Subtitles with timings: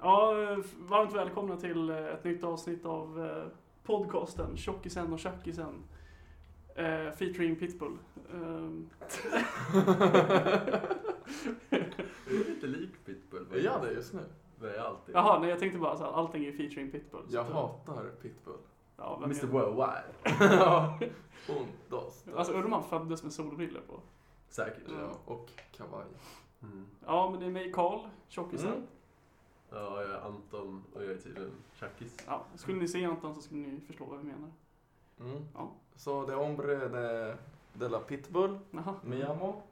[0.00, 0.32] Ja,
[0.78, 3.44] varmt välkomna till eh, ett nytt avsnitt av eh,
[3.86, 5.82] podcasten Tjockisen och Tjackisen.
[6.74, 7.98] Eh, featuring Pitbull.
[8.32, 8.88] Ehm,
[12.28, 13.46] Du är lite lik Pitbull.
[13.52, 14.20] Är jag det just nu?
[14.60, 15.14] Det är alltid.
[15.14, 17.22] Jaha, nej jag tänkte bara så här, allting är featuring Pitbull.
[17.28, 18.58] så Jag att, hatar Pitbull.
[18.96, 20.04] Ja, Mr är- Worldwide.
[20.40, 20.98] Ja.
[21.48, 22.34] Hon, dos, dos.
[22.36, 24.00] Alltså undrar om han föddes med solbrillor på.
[24.48, 24.82] Säkert.
[24.88, 26.04] Ja, och kavaj.
[26.62, 26.86] Mm.
[27.06, 28.72] Ja, men det är mig Karl, Tjockisen.
[28.72, 28.86] Mm.
[29.70, 32.16] Ja, jag är Anton och jag är tydligen tjackis.
[32.26, 34.50] Ja, skulle ni se Anton så skulle ni förstå vad vi menar.
[35.20, 35.42] Mm.
[35.54, 35.70] Ja.
[35.96, 37.34] Så det hombre de,
[37.72, 38.94] de la Pitbull, Jaha.
[39.04, 39.62] mi amo.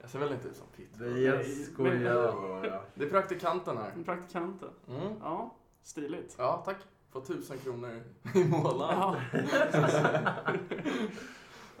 [0.00, 1.14] Jag ser väl inte ut som Pitbull.
[1.14, 2.82] Det är Nej, skojar.
[2.94, 3.90] Det är praktikanten här.
[3.90, 4.70] En praktikanten.
[4.88, 5.12] Mm.
[5.20, 6.34] Ja, stiligt.
[6.38, 6.76] Ja, tack.
[7.10, 8.02] Får tusen kronor
[8.34, 8.98] i månaden.
[8.98, 9.16] Ja.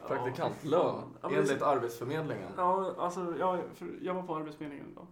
[0.08, 2.52] Praktikantlön, Ja, enligt Arbetsförmedlingen.
[2.56, 5.06] Ja, alltså jag, för jag var på Arbetsförmedlingen idag.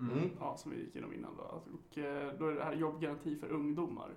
[0.00, 0.30] Mm.
[0.40, 1.42] Ja, som vi gick igenom innan då.
[1.42, 4.10] Och eh, då är det här jobbgaranti för ungdomar.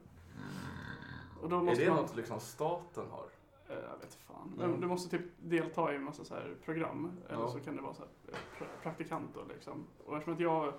[1.42, 3.26] Och då Är måste det man, något liksom staten har?
[3.70, 4.54] eh, jag vet fan.
[4.64, 4.82] Mm.
[4.82, 7.12] Du måste typ delta i en massa så här program.
[7.30, 7.48] Eller Ja.
[7.48, 9.86] så kan det vara så här eh, pra- praktikant då liksom.
[10.06, 10.74] Och eftersom att jag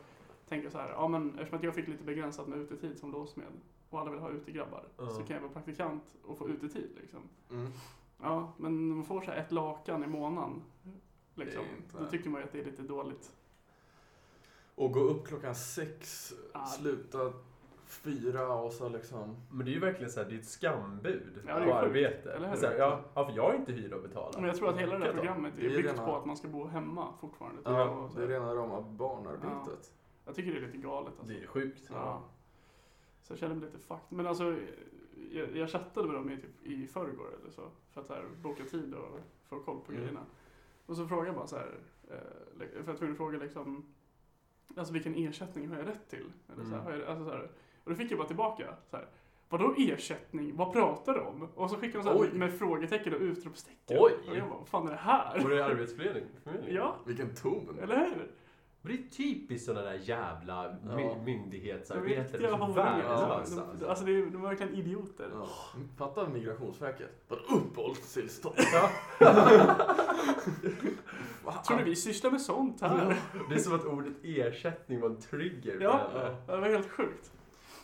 [0.49, 3.47] tänker så här, ja men eftersom att jag fick lite begränsat med utetid som låsmed
[3.91, 4.85] och alla vill ha utegrabbar.
[4.99, 5.11] Ja.
[5.11, 7.21] Så kan jag vara praktikant och få utetid liksom.
[7.51, 7.73] Mm.
[8.23, 10.63] Ja, men man får så här ett lakan i månaden.
[11.35, 11.63] Liksom.
[11.65, 13.33] Det är inte- Då tycker man ju att det är lite dåligt.
[14.75, 16.67] Och gå upp klockan sex, Ja.
[16.67, 17.33] sluta
[17.87, 19.37] fyra och så liksom...
[19.51, 21.73] Men det är ju verkligen så här, det är ett skambud Ja, det är på
[21.73, 22.33] sjukt, arbete.
[22.33, 22.57] eller hur?
[22.57, 24.31] Så här, ja, ja, för jag har inte hyra att betala.
[24.41, 25.13] Men jag tror att hela det ta?
[25.13, 27.61] programmet Det är är byggt rena- på att man ska bo hemma fortfarande.
[27.65, 28.35] Ja, det är här.
[28.35, 29.93] rena rama barnarbetet.
[30.25, 31.35] Jag tycker det är lite galet alltså.
[31.35, 31.89] Det är sjukt.
[31.93, 32.23] Ja.
[33.23, 34.17] Så jag känner mig lite fucked.
[34.17, 34.57] Men alltså,
[35.33, 37.71] jag, jag chattade med dem i, typ, i förrgår eller så.
[37.93, 40.03] För att så här, boka tid och få koll på Mm.
[40.03, 40.27] grejerna.
[40.87, 41.79] Och så frågade jag bara så här,
[42.11, 42.17] eh,
[42.59, 43.85] för jag var tvungen att fråga liksom,
[44.77, 46.33] alltså vilken ersättning har jag rätt till?
[46.53, 46.85] Eller så här, Mm.
[46.85, 47.51] har jag, alltså så här,
[47.85, 49.07] och då fick jag bara tillbaka så här,
[49.51, 50.57] Vadå ersättning?
[50.57, 51.49] Vad pratar du om?
[51.55, 52.39] Och så skickade de så här Oj.
[52.39, 53.97] med frågetecken och utropstecken.
[54.01, 54.13] Oj.
[54.31, 55.43] Och jag bara, vad fan är det här?
[55.43, 56.25] Var det arbetsförmedling?
[56.45, 56.75] Förmedling?
[56.75, 57.79] Ja, Vilken ton!
[57.83, 58.31] eller hur?
[58.89, 60.97] Men det är typiskt sådana där jävla Ja.
[60.97, 62.23] my- myndighetsarbetare.
[62.23, 62.85] Riktiga Det är hårdingar.
[62.85, 63.27] värdelösa.
[63.27, 63.89] De- alltså.
[63.89, 65.31] Alltså det är, de är verkligen idioter.
[65.35, 65.47] Ja.
[65.97, 67.29] Fatta Migrationsverket.
[67.29, 68.57] Bara uppehållstillstånd.
[71.45, 71.63] Fan.
[71.67, 73.17] Tror du vi sysslar med sånt här?
[73.49, 76.01] Det är som att ordet ersättning var en trigger Ja,
[76.47, 77.33] det var helt sjukt.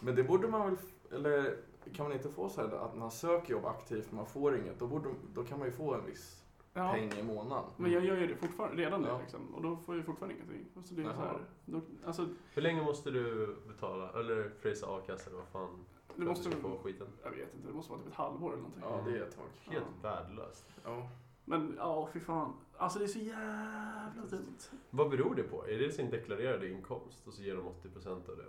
[0.00, 0.76] Men det borde man väl...
[1.15, 1.56] Eller
[1.94, 4.78] kan man inte få så här att man söker jobb aktivt men man får inget.
[4.78, 6.44] Då, borde, då kan man ju få en viss
[6.77, 6.93] Ja.
[6.93, 7.71] peng i månaden.
[7.77, 9.19] Men jag gör ju det fortfarande, redan nu Ja.
[9.21, 9.55] liksom.
[9.55, 10.67] Och då får jag fortfarande ingenting.
[10.85, 14.11] Så det är så här, då, alltså, Hur länge måste du betala?
[14.21, 15.84] Eller frysa a-kassa eller vad fan?
[16.17, 17.07] det måste, du få skiten.
[17.25, 18.83] jag vet inte, det måste vara typ ett halvår eller någonting.
[18.87, 19.45] Ja, det är ett tag.
[19.73, 20.09] Helt Ja.
[20.11, 20.65] värdelöst.
[20.84, 21.09] Ja.
[21.45, 22.53] Men ja, fy fan.
[22.77, 24.59] Alltså det är så jävla dumt.
[24.91, 25.67] Vad beror det på?
[25.69, 28.45] Är det sin deklarerade inkomst och så ger de 80% av det?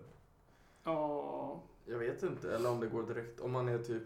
[0.84, 2.56] Ja, Jag vet inte.
[2.56, 3.40] Eller om det går direkt.
[3.40, 4.04] Om man är typ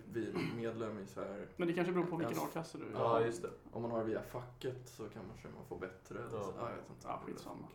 [0.58, 1.48] medlem i så här.
[1.58, 2.44] men det kanske beror på vilken Ja.
[2.44, 3.50] a-kassa du Ja, just det.
[3.72, 6.20] Om man har via facket så kanske man får bättre.
[6.20, 6.44] eller Ja.
[6.44, 6.54] så.
[6.58, 7.08] Ja, jag vet inte.
[7.08, 7.68] Ja, skitsamma.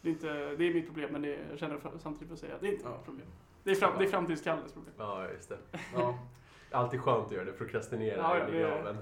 [0.00, 0.26] Det är, inte,
[0.56, 2.60] det är mitt problem, men det är, jag känner för- samtidigt för att säga att
[2.60, 2.96] det är inte Ja.
[2.96, 3.26] mitt problem.
[3.64, 4.94] Det är, fram, det är framtidskalles problem.
[4.98, 5.58] Ja, just det.
[5.94, 6.18] Ja.
[6.70, 8.96] Alltid skönt att göra det, prokrastinera Ja, in i graven.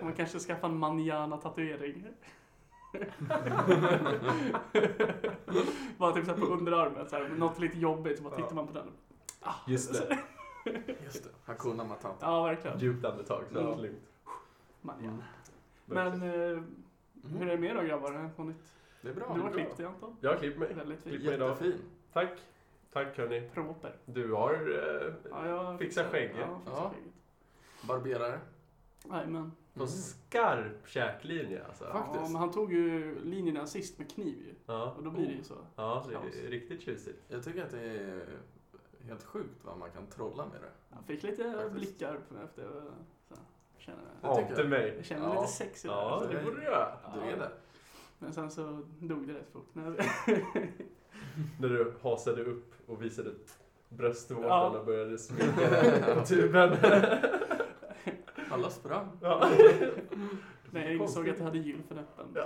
[0.02, 2.06] Man kanske skaffar en manjana-tatuering.
[5.98, 8.86] Bara typ såhär på underarmen, såhär, något lite jobbigt, så bara tittar man på den.
[9.40, 10.18] Ah, Just det.
[11.04, 11.30] Just det.
[11.44, 12.16] Hakuna Matata.
[12.26, 12.78] Ja, verkligen.
[12.78, 13.68] Djupt andetag, så Ja.
[13.72, 14.02] allt lugnt.
[14.80, 15.22] Manjana.
[15.86, 16.18] Verkligen.
[16.20, 16.62] Men eh,
[17.38, 18.30] hur är det med då grabbar?
[18.36, 18.56] Har nytt?
[19.02, 19.32] Det är bra.
[19.34, 20.16] Du har klippt dig Anton?
[20.20, 20.74] Jag har klippt mig.
[20.74, 21.48] Väldigt idag.
[21.50, 21.74] Jättefin.
[22.12, 22.30] Tack.
[22.92, 23.48] Tack hörni.
[23.54, 23.96] Proper.
[24.04, 24.52] Du har...
[24.52, 26.36] Eh, Ja, jag Fixa skägget.
[26.40, 26.90] Ja, fixa Ja.
[26.94, 27.12] skägget.
[27.88, 28.40] Barberare.
[29.10, 29.52] Jajamän.
[29.74, 29.88] På Mm.
[29.88, 31.84] skarp käklinje alltså.
[31.84, 32.14] Faktiskt.
[32.22, 34.54] Ja, men han tog ju linjerna sist med kniv ju.
[34.66, 34.94] Ja.
[34.96, 35.54] Och då blir det ju så.
[35.76, 36.24] Ja, det Kaos.
[36.46, 37.22] är riktigt tjusigt.
[37.28, 38.26] Jag tycker att det är
[39.06, 40.94] helt sjukt vad man kan trolla med det.
[40.94, 41.72] Han fick lite Faktiskt.
[41.72, 42.68] blickar efter.
[43.28, 43.34] Så,
[43.78, 44.70] känner, Det tycker Ante jag.
[44.70, 44.94] mig.
[44.96, 45.40] jag känner mig Ja.
[45.40, 45.88] lite sexig.
[45.88, 46.88] Ja, efter det borde du göra.
[47.14, 47.50] Du är det.
[48.18, 49.68] Men sen så dog det rätt fort.
[49.72, 49.96] När
[51.68, 53.30] du hasade upp och visade
[53.88, 54.78] bröstvårtan Ja.
[54.78, 56.76] och började dig på tuben.
[58.52, 59.06] Alla sprang.
[59.20, 59.48] Ja.
[60.70, 62.36] Nej, jag insåg att jag hade gyll för läppen.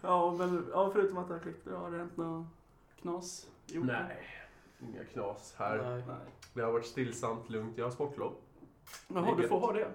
[0.00, 2.46] Ja, men ja, förutom att jag klippte, har det hänt något
[3.00, 3.46] knas?
[3.66, 3.84] Jo.
[3.84, 4.16] Nej,
[4.80, 6.02] inga knas här.
[6.06, 6.16] Nej.
[6.54, 7.78] Det har varit stillsamt, lugnt.
[7.78, 8.34] Jag har sportlov.
[9.08, 9.88] Jaha, du får ha det.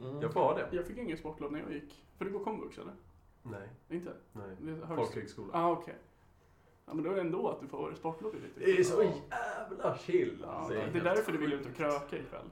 [0.00, 0.20] Mm.
[0.20, 0.68] Jag får ha det.
[0.72, 2.04] Jag fick ingen sportlov när jag gick.
[2.18, 2.92] För du går komvux eller?
[3.42, 4.12] Nej, Inte?
[4.32, 4.56] nej.
[4.96, 5.48] Folkhögskola.
[5.52, 5.94] Ah, okej.
[6.86, 8.34] Ja, men då är det ändå att du får sportlov.
[8.34, 10.38] är lite Det är så jävla chill.
[10.42, 10.74] Ja, alltså.
[10.92, 12.46] det är därför du vill ut och kröka ikväll.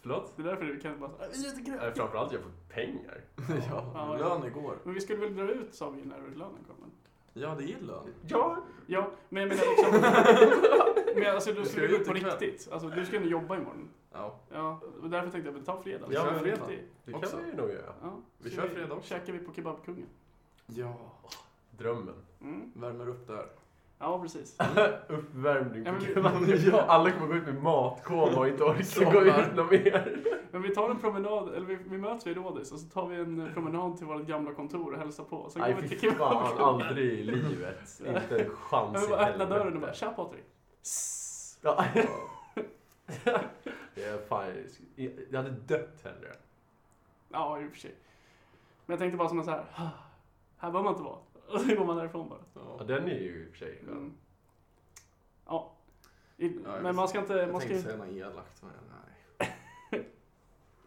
[0.00, 0.32] Förlåt?
[0.36, 1.96] Det är därför vi kan bara så, "Äh, vi äter Nej, gröt.
[1.96, 3.20] framförallt jag får pengar.
[3.70, 4.78] ja, Ja, lön igår.
[4.84, 6.88] Men vi skulle väl dra ut sa vi när lönen kommer.
[7.32, 8.14] Ja, det är lön.
[8.28, 10.00] Ja, Ja, men jag menar liksom...
[11.16, 12.68] men alltså du skulle ju gå ut på riktigt.
[12.72, 13.88] Alltså du ska ändå jobba imorgon.
[14.12, 16.06] Ja, Ja, och därför tänkte jag, ta fredag.
[16.08, 16.66] Vi kör på fredag.
[17.04, 17.36] det kan Också.
[17.36, 17.92] vi ju nog göra.
[18.02, 19.08] Ja, Vi kör fredag också.
[19.08, 20.06] käkar vi på Kebabkungen.
[20.66, 20.96] ja.
[21.70, 22.14] Drömmen.
[22.40, 22.72] Mm.
[22.74, 23.46] Värmer upp där.
[24.04, 24.56] Ja, precis.
[25.08, 26.60] Uppvärmning Ja, på men-.
[26.66, 26.80] Ja.
[26.88, 30.22] Alla kommer gå ut med matkoma och inte orka gå ut något mer.
[30.50, 33.16] Men vi tar en promenad, eller vi, vi möts vid Rådis och så tar vi
[33.16, 35.50] en promenad till vårt gamla kontor och hälsar på.
[35.50, 38.00] Sen Nej fy fan, aldrig i livet.
[38.06, 40.44] Inte en chans Jag i vill bara öppna dörren och bara, tja Patrik.
[41.62, 41.84] Ja.
[43.24, 43.38] Ja.
[43.94, 44.44] Det är fan,
[45.30, 46.32] jag hade dött hellre.
[47.28, 47.94] Ja, i och för sig.
[48.86, 49.82] Men jag tänkte bara som en så här, "Ah,
[50.58, 51.18] här behöver man inte vara.
[51.54, 52.38] Och så går man därifrån bara.
[52.54, 52.84] Ja, Ja.
[52.84, 53.88] den är ju i och för sig skön.
[53.96, 54.14] Mm.
[55.46, 55.72] Ja.
[56.36, 57.96] I, jag men man ska inte, Jag man ska tänkte ju...
[57.96, 59.50] säga något elakt, men nej.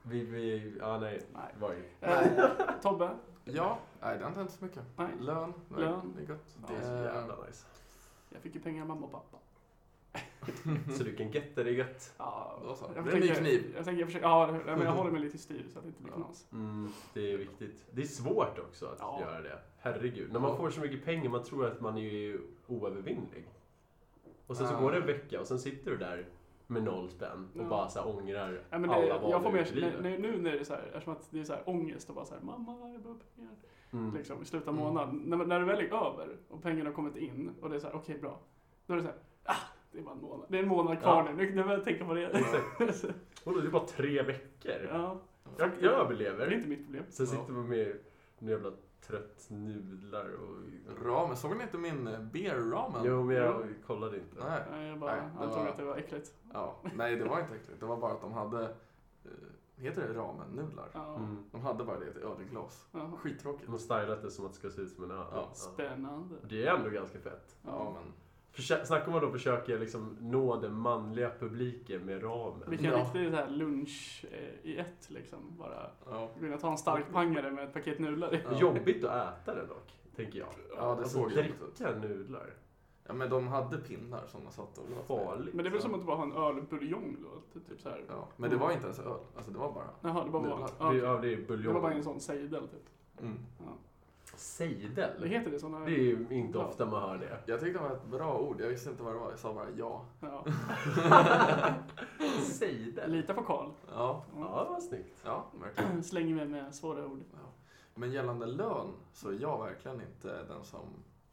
[0.04, 1.22] Vi, vi, ja nej.
[1.34, 1.54] Nej.
[1.60, 1.84] Var ju.
[2.02, 2.28] Eh,
[2.82, 3.10] Tobbe,
[3.46, 4.84] Ja, nej det har inte hänt så mycket.
[4.96, 5.08] Nej.
[5.20, 6.14] Lön, nej, Lön.
[6.18, 6.58] det är gött.
[6.68, 7.66] Det är så Eh, jävla nice.
[8.30, 9.38] jag fick ju pengar av mamma och pappa.
[10.98, 12.14] Så du kan getta det gött.
[12.18, 12.92] Ja, Då så.
[12.96, 13.74] jag Det är en ny kniv.
[13.76, 16.02] Jag tänker, jag försöker, ja, men jag håller mig lite styr så att det inte
[16.04, 16.24] blir Ja.
[16.24, 16.48] knas.
[16.52, 17.86] Mm, det är viktigt.
[17.92, 19.20] Det är svårt också att Ja.
[19.22, 19.60] göra det.
[19.94, 20.34] Herregud.
[20.34, 23.48] När man får så mycket pengar, man tror att man är oövervinnlig.
[24.48, 26.26] Och sen så går det en vecka och sen sitter du där
[26.68, 27.68] med noll spänn och Ja.
[27.70, 29.94] bara så här ångrar Ja, men det, alla val jag får mer, livet.
[30.02, 32.16] när, nu när det är så här, eftersom att det är så här ångest och
[32.16, 33.52] bara så här, mamma, jag behöver pengar.
[33.94, 34.16] Mm.
[34.16, 34.86] Liksom, i slutet av Mm.
[34.88, 35.16] månaden.
[35.26, 37.88] När, när det väl är över och pengarna har kommit in och det är så
[37.88, 38.40] här, okej bra.
[38.88, 39.56] Då är det så här, ah,
[39.92, 40.46] det är bara en månad.
[40.50, 41.34] Det är en månad kvar Ja.
[41.36, 41.46] nu.
[41.46, 42.26] Nu behöver jag tänka på det.
[42.28, 43.06] Exakt.
[43.44, 44.88] Då är det bara tre veckor.
[44.92, 45.20] ja,
[45.58, 46.54] Jag, jag det är överlever.
[46.54, 47.04] inte mitt problem.
[47.10, 47.96] Sen sitter man med
[48.40, 48.72] en jävla
[49.02, 50.58] trött nudlar och...
[51.06, 53.02] Ramen, såg ni inte min eh, beer-ramen?
[53.06, 54.44] Jo, men jag kollade inte.
[54.50, 54.62] Nej.
[54.72, 56.34] Nej, jag bara Nej, det antog var- att det var äckligt.
[56.54, 57.80] Ja, nej det var inte äckligt.
[57.80, 59.32] Det var bara att de hade, eh,
[59.76, 60.90] heter det ramen-nudlar?
[60.94, 61.16] Ja.
[61.16, 61.44] Mm.
[61.52, 62.86] De hade bara det i ett ölglas.
[63.18, 63.66] Skittråkigt.
[63.66, 65.26] De har stylat det som att det ska se ut som en öl.
[65.32, 65.50] Ja.
[65.54, 66.36] Spännande.
[66.50, 67.58] Det är ändå ganska fett.
[67.66, 68.14] Ja, men
[68.62, 72.70] Snacka om att då försöka liksom nå den manliga publiken med ramen.
[72.70, 72.98] Vilken Ja.
[73.00, 75.40] riktig så här lunch eh, i ett liksom.
[75.58, 76.30] Bara ja.
[76.40, 78.42] vilja ta en starkpangare med ett paket nudlar.
[78.52, 78.60] Ja.
[78.60, 80.48] Jobbigt att äta den dock, tänker jag.
[80.70, 82.54] Ja, det Alltså, såg dricka nudlar.
[83.10, 85.08] Ja, men de hade pinnar som de satt och åt.
[85.08, 85.54] Farligt.
[85.54, 87.60] Men det är väl som att bara ha en ölbuljong då?
[87.70, 88.04] Typ så här.
[88.10, 89.20] Ja, men det var inte ens öl.
[89.36, 89.90] Alltså det var bara...
[90.02, 90.70] Jaha, det bara var, Nudlar.
[90.80, 91.74] ja, Det, ja, det är det buljong.
[91.74, 92.90] var bara en sån sejdel typ.
[93.22, 93.38] Mm.
[93.60, 93.66] Ja.
[94.38, 95.10] Sejdel?
[95.22, 95.80] Det heter det såna?
[95.80, 96.66] Det är ju inte Ja.
[96.66, 97.38] ofta man hör det.
[97.46, 98.62] Jag tyckte det var ett bra ord.
[98.62, 99.30] Jag visste inte vad det var.
[99.30, 100.06] Jag sa bara ja.
[100.20, 100.46] Ja.
[102.44, 103.12] Sejdel?
[103.12, 103.70] Lita på Karl.
[103.94, 105.22] Ja, Ja, det var snyggt.
[105.26, 106.04] ja verkligen.
[106.04, 107.20] Slänger med med svåra ord.
[107.34, 107.40] Ja.
[107.96, 110.80] Men gällande lön så är jag verkligen inte den som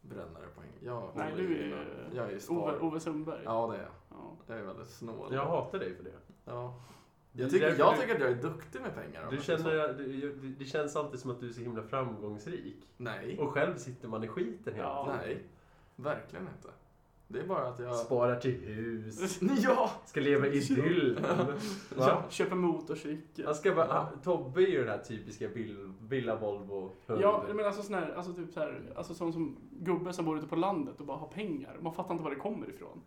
[0.00, 0.70] bränner poäng.
[0.80, 2.08] Jag Nej, du är.
[2.14, 2.78] Jag är Ove.
[2.78, 3.40] Ove Sundberg.
[3.44, 3.90] Ja, det är jag.
[4.10, 4.16] Ja.
[4.46, 5.34] Jag är väldigt snål.
[5.34, 6.10] Jag hatar dig för det.
[6.44, 6.74] Ja.
[7.36, 9.26] Jag, tycker, jag tycker att jag är duktig med pengar.
[9.30, 12.76] Du känner, du, det- det känns alltid som att du är så himla framgångsrik.
[12.96, 13.38] Nej.
[13.38, 15.04] Och själv sitter man i skiten hela Ja.
[15.04, 15.20] tiden.
[15.26, 15.42] Nej.
[15.96, 16.68] Verkligen inte.
[17.28, 17.96] Det är bara att jag...
[17.96, 19.38] Sparar till hus.
[19.62, 19.90] Ja!
[20.06, 21.22] Ska leva idyllen.
[21.22, 21.46] Va?
[21.98, 22.24] Ja.
[22.30, 23.44] Köper motorcykel.
[23.44, 27.66] Jag ska bara, ah, Tobbe är ju den här typiska bil, villa Volvo Ja, men
[27.66, 30.56] alltså sån här, alltså typ så här, alltså sån som gubbe som bor ute på
[30.56, 31.76] landet och bara har pengar.
[31.80, 33.02] Man fattar inte var det kommer ifrån.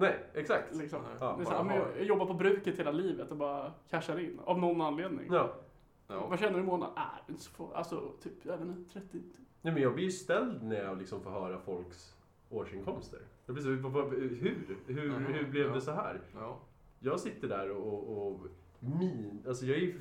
[0.00, 0.76] Nej, exakt.
[0.76, 1.00] Liksom.
[1.20, 3.72] Ja, det är så här, men jag, jag jobbar på bruket hela livet och bara
[3.90, 4.40] cashar in.
[4.44, 5.28] Av någon anledning.
[5.30, 5.54] Ja.
[6.08, 6.26] Ja.
[6.26, 6.94] Vad tjänar du i månaden?
[6.96, 7.34] Äh,
[7.74, 9.18] alltså typ, jag vet inte, 30.
[9.62, 12.16] Nej, men jag blir ju ställd när jag liksom får höra folks
[12.50, 13.20] årsinkomster.
[13.46, 14.76] Jag blir så, hur?
[14.86, 15.74] Hur, Jaha, hur blev ja.
[15.74, 16.20] det så här?
[16.34, 16.58] Ja.
[16.98, 18.40] Jag sitter där och, och
[18.80, 20.00] min, alltså jag är ju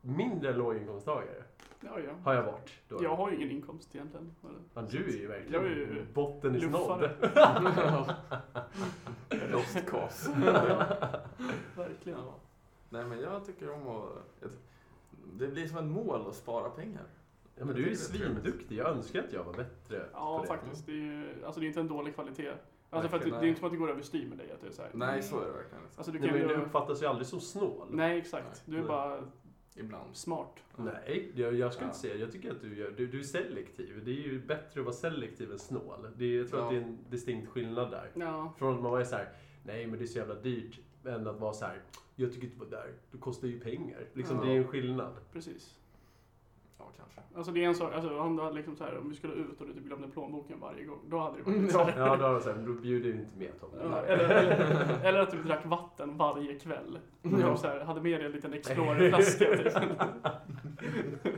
[0.00, 1.44] mindre låginkomsttagare.
[1.84, 2.12] Ja, ja.
[2.24, 2.70] Har jag varit.
[2.88, 2.98] Då.
[3.02, 4.34] Jag har ju ingen inkomst egentligen.
[4.74, 7.10] Ja, du är ju verkligen Jag är ju botten i luffare.
[7.20, 8.14] snodd.
[9.50, 10.30] Lost cause.
[11.76, 12.18] Verkligen.
[12.18, 12.34] Ja.
[12.90, 14.12] Nej men jag tycker om att...
[15.38, 17.02] Det blir som ett mål att spara pengar.
[17.56, 18.76] Ja, men du är ju svinduktig.
[18.76, 20.48] Jag önskar att jag var bättre Ja, det.
[20.48, 20.86] faktiskt.
[20.86, 22.52] Det är ju, alltså det är inte en dålig kvalitet.
[22.90, 24.52] Alltså för att det, det är inte som att det går överstyr med dig.
[24.52, 25.84] Att det är så här, Nej, så är det verkligen.
[25.96, 26.56] Alltså du Nej, kan men ju...
[26.56, 27.86] du uppfattas ju aldrig som snål.
[27.90, 28.62] Nej, exakt.
[28.66, 28.88] Du är Nej.
[28.88, 29.20] bara
[29.74, 30.16] Ibland.
[30.16, 30.60] smart.
[30.76, 31.90] Nej, jag, jag skulle Ja.
[31.90, 34.02] inte säga Jag tycker att du, gör, du, du är selektiv.
[34.04, 36.06] Det är ju bättre att vara selektiv än snål.
[36.16, 36.66] Det är, jag tror Ja.
[36.66, 38.10] att det är en distinkt skillnad där.
[38.14, 39.28] Ja, Från att man var så här,
[39.64, 40.80] nej men det är så jävla dyrt.
[41.04, 41.82] Än att vara så här,
[42.16, 42.92] jag tycker inte vara där.
[43.12, 44.06] Det kostar ju pengar.
[44.14, 44.44] Liksom, Ja.
[44.44, 45.12] Det är en skillnad.
[45.32, 45.78] precis.
[46.98, 47.36] Ja, kanske.
[47.36, 49.32] Alltså det är en sak, alltså om du hade liksom så här, om vi skulle
[49.32, 51.94] ut och du typ glömde plånboken varje gång, då hade det varit Mm, så här.
[51.98, 53.70] Ja, då, har jag så här, då bjuder du inte med Tom.
[53.90, 56.98] Ja, eller, eller, eller att du drack vatten varje kväll.
[57.22, 57.30] Ja.
[57.40, 57.56] Ja.
[57.56, 59.44] Så här, hade med dig en liten Explorer-flaska.
[59.44, 59.72] Typ.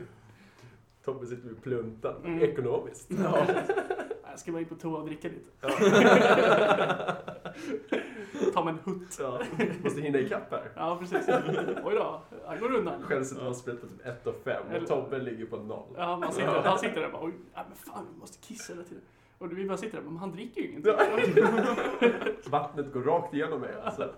[1.05, 2.15] Tobbe sitter med pluntan.
[2.25, 2.41] Mm.
[2.41, 3.11] Ekonomiskt.
[3.23, 3.45] Ja.
[4.37, 5.51] Ska bara in på toa och dricka lite.
[8.53, 9.17] Ta med en hutt.
[9.19, 9.41] Ja,
[9.83, 10.71] måste hinna ikapp här.
[10.75, 11.25] Ja, precis.
[11.83, 13.01] Oj då, här går undan.
[13.03, 15.57] Själv sitter man och spelar på typ 1 och 5 Eller- och Tobbe ligger på
[15.57, 15.83] 0.
[15.97, 18.73] Ja, man sitter, han sitter där och bara oj, ja, men fan vi måste kissa
[18.73, 19.03] hela tiden.
[19.37, 21.43] Och vi bara sitter där, men han dricker ju ingenting.
[22.51, 24.13] Vattnet går rakt igenom mig alltså.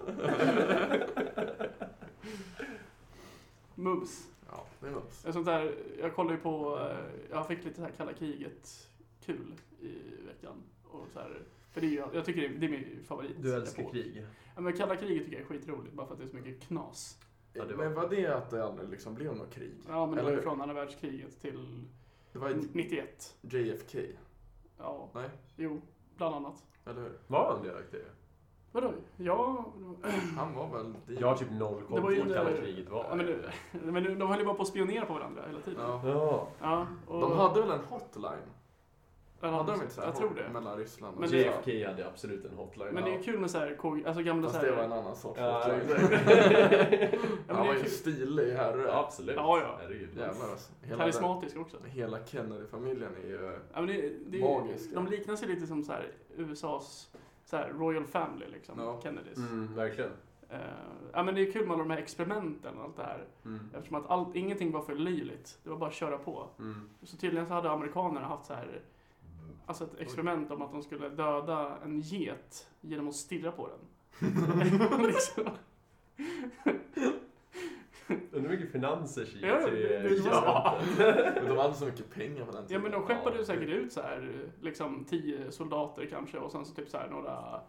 [3.75, 4.27] Mums.
[4.51, 5.25] Ja, det är mums.
[5.33, 6.97] Sånt där, jag kollade ju på, eh,
[7.31, 8.87] jag fick lite så här kalla kriget
[9.25, 9.91] kul i
[10.27, 10.55] veckan.
[10.83, 11.39] Och så här,
[11.79, 13.35] för det är ju, jag tycker det är, det är min favorit.
[13.43, 13.93] Du älskar epok.
[13.93, 14.25] krig.
[14.55, 16.61] Ja, men kalla kriget tycker jag är skitroligt, bara för att det är så mycket
[16.61, 17.17] knas.
[17.53, 19.73] Ja, det var- Men var det att det aldrig liksom blev något krig?
[19.87, 21.85] Ja, men det var Eller- ju från andra världskriget till
[22.33, 23.35] Det var ett 91.
[23.41, 23.99] JFK,
[24.77, 25.29] Ja, nej?
[25.55, 25.81] jo,
[26.17, 26.63] bland annat.
[26.85, 27.11] Eller hur?
[27.27, 28.01] Var han delaktig?
[28.71, 28.93] Vadå?
[29.17, 29.65] Ja,
[30.37, 31.19] Han var väl dit?
[31.19, 33.05] Jag har typ noll Det koll på vad kalla kriget var.
[33.09, 35.81] ja men, nu- men de höll ju bara på att spionera på varandra hela tiden.
[35.81, 36.01] Ja.
[36.05, 36.47] Ja.
[36.61, 38.51] Ja, och, De hade väl en hotline?
[39.41, 40.49] Ja, Hade de inte så här Jag tror det.
[40.53, 41.29] Mellan Ryssland och Men?
[41.29, 42.93] JFK hade absolut en hotline.
[42.93, 43.77] Men det är ju kul med så här,
[44.07, 44.71] alltså gamla så Fast här...
[44.71, 45.81] det var en annan sorts Ja, hotline.
[47.47, 47.89] Ja, Han det var är ju kul.
[47.89, 48.93] stilig herre.
[48.93, 49.35] Absolut.
[49.35, 49.77] Ja, ja.
[49.81, 50.09] Herregud.
[50.17, 50.71] Jävlar alltså.
[50.81, 51.77] Hela, Karismatisk också.
[51.85, 53.59] hela Kennedy-familjen är ju...
[53.73, 54.95] Ja, men det, det, Magiska.
[54.95, 57.09] de liknar sig lite som så här, USAs
[57.45, 58.99] så här, Royal Family, liksom, Ja.
[59.03, 59.37] Kennedys.
[59.37, 60.11] Mm, verkligen.
[60.49, 60.57] Eh,
[61.13, 63.25] ja, men det är kul med alla de här experimenten och allt det här.
[63.45, 63.59] Mm.
[63.75, 65.59] Eftersom att allt, ingenting var för löjligt.
[65.63, 66.47] Det var bara att köra på.
[66.59, 66.89] Mm.
[67.03, 68.81] Så tydligen så hade amerikanerna haft så här,
[69.65, 73.79] alltså ett experiment om att de skulle döda en get genom att stirra på den.
[75.05, 75.43] liksom.
[78.31, 80.79] Undrar hur mycket finanser gick Ja, till det- det- ja.
[81.35, 82.81] Men de hade så mycket pengar på den Ja tiden.
[82.81, 83.45] men de skeppade ju Ja.
[83.45, 87.61] säkert ut så här, liksom tio soldater kanske och sen så typ så här några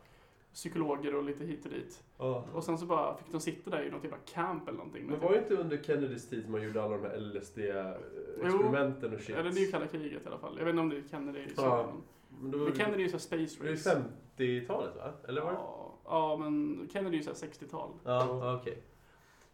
[0.53, 2.03] psykologer och lite hit och dit.
[2.19, 2.45] Ja.
[2.55, 5.07] Och sen så bara fick de sitta där i något jävla camp eller någonting.
[5.07, 9.15] Men var typ, det inte under Kennedys tid som man gjorde alla de här LSD-experimenten
[9.15, 9.37] och shit?
[9.37, 10.55] eller det är ju kalla kriget i alla fall.
[10.59, 11.47] Jag vet inte om det är Kennedy.
[11.57, 11.87] Ja.
[11.93, 12.03] men-
[12.43, 14.03] Men, då, Men Kennedy är ju så här space det är ju race.
[14.37, 15.13] 50-talet va?
[15.29, 15.57] Eller var det?
[15.59, 17.91] Ja, ja men Kennedy är ju så här 60-tal.
[18.05, 18.83] Ja, okej.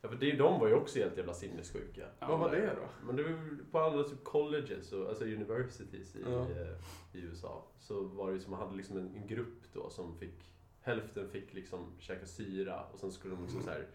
[0.01, 2.07] Ja, för det, de var ju också helt jävla sinnessjuka.
[2.19, 3.07] Ja, Vad var det då?
[3.07, 6.41] Men det var ju på alla typ colleges, och, alltså universities i, Ja.
[6.41, 9.91] eh, i USA, så var det ju som man hade liksom en, en grupp då
[9.91, 10.54] som fick,
[10.85, 13.87] hälften fick liksom käka syra och sen skulle de liksom så här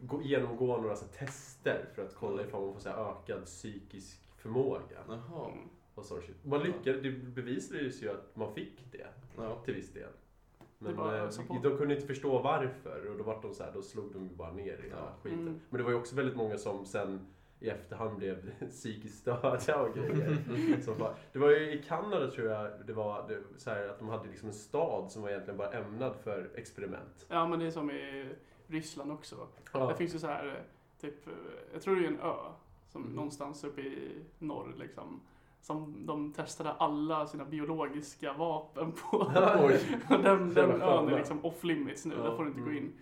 [0.00, 3.44] gå, genomgå några så här tester för att kolla ifall man får så här ökad
[3.44, 4.98] psykisk förmåga.
[5.08, 5.50] Jaha.
[5.52, 5.68] Mm.
[5.94, 6.20] Och så.
[6.42, 9.06] Man lyckades, det bevisades ju att man fick det
[9.36, 9.62] Ja.
[9.64, 10.10] till viss del.
[10.78, 11.30] Men var eh,
[11.62, 14.34] de kunde inte förstå varför och då var de så här, då slog de ju
[14.34, 15.12] bara ner i Ja.
[15.22, 15.40] skiten.
[15.40, 15.60] Mm.
[15.70, 17.26] Men det var ju också väldigt många som sen
[17.60, 20.98] i efterhand blev psykiskt störda och grejer.
[20.98, 24.08] bara, det var ju i Kanada tror jag det var det, så här, att de
[24.08, 27.26] hade liksom en stad som var egentligen bara ämnad för experiment.
[27.28, 28.28] Ja men det är som i
[28.66, 29.48] Ryssland också.
[29.72, 29.86] Ja.
[29.88, 31.32] Det finns ju så här, eh, typ, eh,
[31.72, 32.34] jag tror det är en ö.
[32.88, 33.14] Som Mm.
[33.16, 35.20] någonstans uppe i norr liksom.
[35.60, 39.18] Som de testade alla sina biologiska vapen på.
[40.08, 42.84] Den den ön är liksom off limits nu, Ja, där får du inte gå mm.
[42.84, 42.92] in.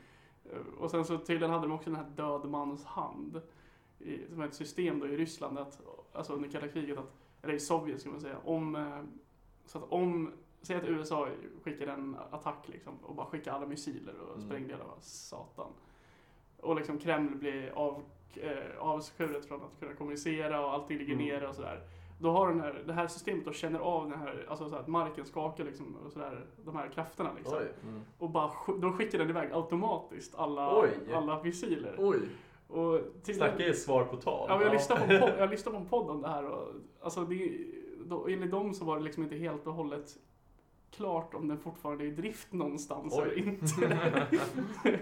[0.52, 3.40] Eh, Och sen så tydligen hade de också den här död mans hand.
[4.04, 5.80] I, som ett system då i Ryssland, att,
[6.12, 9.00] alltså under kalla kriget, att, eller i Sovjet ska man säga, om, eh,
[9.66, 10.32] så att om,
[10.62, 11.28] säg att USA
[11.62, 14.46] skickar en attack liksom, och bara skickar alla missiler och Mm.
[14.48, 15.70] sprängde hela satan.
[16.60, 18.02] Och liksom Kreml blir av,
[18.36, 21.26] eh, avskuret från att kunna kommunicera och allting ligger Mm.
[21.26, 21.80] nere och sådär.
[22.20, 24.88] Då har den här, det här systemet då känner av den här, alltså så att
[24.88, 27.58] marken skakar liksom och sådär, de här krafterna liksom.
[27.58, 27.72] Oj.
[27.88, 28.00] Mm.
[28.18, 30.88] Och bara, då skickar den iväg automatiskt alla, Oj.
[31.14, 31.94] alla missiler.
[31.98, 32.18] Oj.
[32.74, 34.46] Och till, Snacka är svar på tal.
[34.48, 36.68] ja, jag, lyssnade på podd, jag lyssnade på en podd om det här och
[37.00, 37.66] alltså det,
[38.04, 40.16] då, enligt dem så var det liksom inte helt och hållet
[40.90, 43.22] klart om den fortfarande är i drift någonstans Oj.
[43.22, 43.98] eller inte.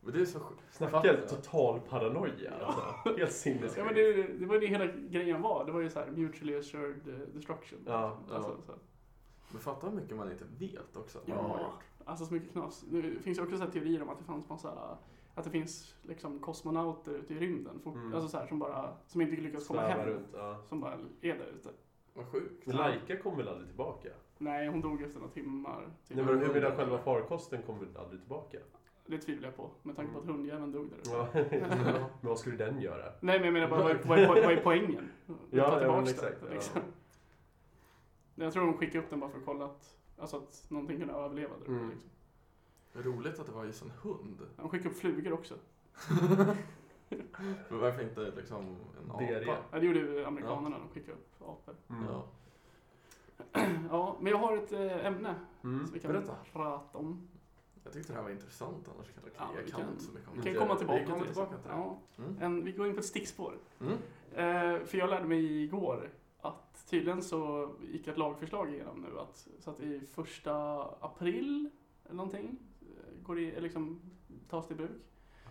[0.00, 0.38] Men det är så.
[0.70, 3.10] Snacka total paranoia alltså.
[3.18, 3.76] Helt sinnessjukt.
[3.76, 5.64] ja, men det, det var det hela grejen var.
[5.64, 7.78] Det var ju så här mutually assured eh, destruction.
[7.86, 8.62] Ja, alltså, ja.
[8.66, 8.72] så.
[9.52, 11.18] Men fatta hur mycket man inte vet också.
[11.24, 11.72] Ja.
[12.04, 12.84] Alltså så mycket knas.
[12.90, 14.98] Det finns ju också så här teorier om att det fanns massa
[15.34, 18.14] att det finns liksom kosmonauter ute i rymden fort, Mm.
[18.14, 20.08] alltså så här, som, bara, som inte lyckas komma Svävar hem.
[20.08, 20.28] runt.
[20.34, 20.58] Ja.
[20.68, 21.70] Som bara är där ute.
[22.14, 22.66] Vad sjukt.
[22.66, 24.08] Men Laika kom väl aldrig tillbaka?
[24.38, 25.90] Nej, hon dog efter några timmar.
[26.08, 26.16] Typ.
[26.16, 28.58] Nej, men hur menar själva farkosten kom väl aldrig tillbaka?
[29.06, 31.10] Det tvivlar jag på, med tanke på att hundjäveln dog där ute.
[31.10, 31.28] Ja.
[31.34, 31.66] Ja.
[31.84, 33.04] men vad skulle den göra?
[33.20, 35.10] Nej, men jag menar bara, vad är, vad är, vad är poängen?
[35.26, 36.54] Ja, Ta ja, tillbaks men den, exakt, ja.
[36.54, 36.82] liksom.
[38.34, 41.14] Jag tror de skickade upp den bara för att kolla att, alltså att någonting kunde
[41.14, 41.72] överleva där uppe.
[41.72, 41.90] Mm.
[41.90, 42.10] Liksom.
[42.94, 44.38] Roligt att det var just en hund.
[44.56, 45.54] De skickade upp flugor också.
[47.68, 49.22] Men varför inte liksom en apa?
[49.72, 51.74] Ja, det gjorde ju amerikanerna, de skickade upp apor.
[51.90, 52.04] Mm.
[52.10, 52.24] Ja.
[53.90, 55.34] Ja, men jag har ett äh, ämne
[55.64, 55.84] Mm.
[55.86, 56.36] som vi kan Berätta.
[56.52, 57.28] prata om.
[57.84, 60.02] Jag tyckte det här var intressant annars kan jag, Ja, jag vi kan kan- inte
[60.04, 60.50] så mycket om Vi det.
[60.50, 61.74] kan komma tillbaka Vi kommer tillbaka till det.
[61.76, 62.36] Ja, Mm.
[62.40, 63.54] en, vi går in på ett stickspår.
[63.80, 63.92] Mm.
[64.32, 66.10] Eh, för jag lärde mig igår
[66.40, 71.70] att tydligen så gick ett lagförslag igenom nu att så att i första april
[72.04, 72.73] eller någonting, eh,
[73.26, 74.00] går i, liksom,
[74.48, 75.02] tas till bruk.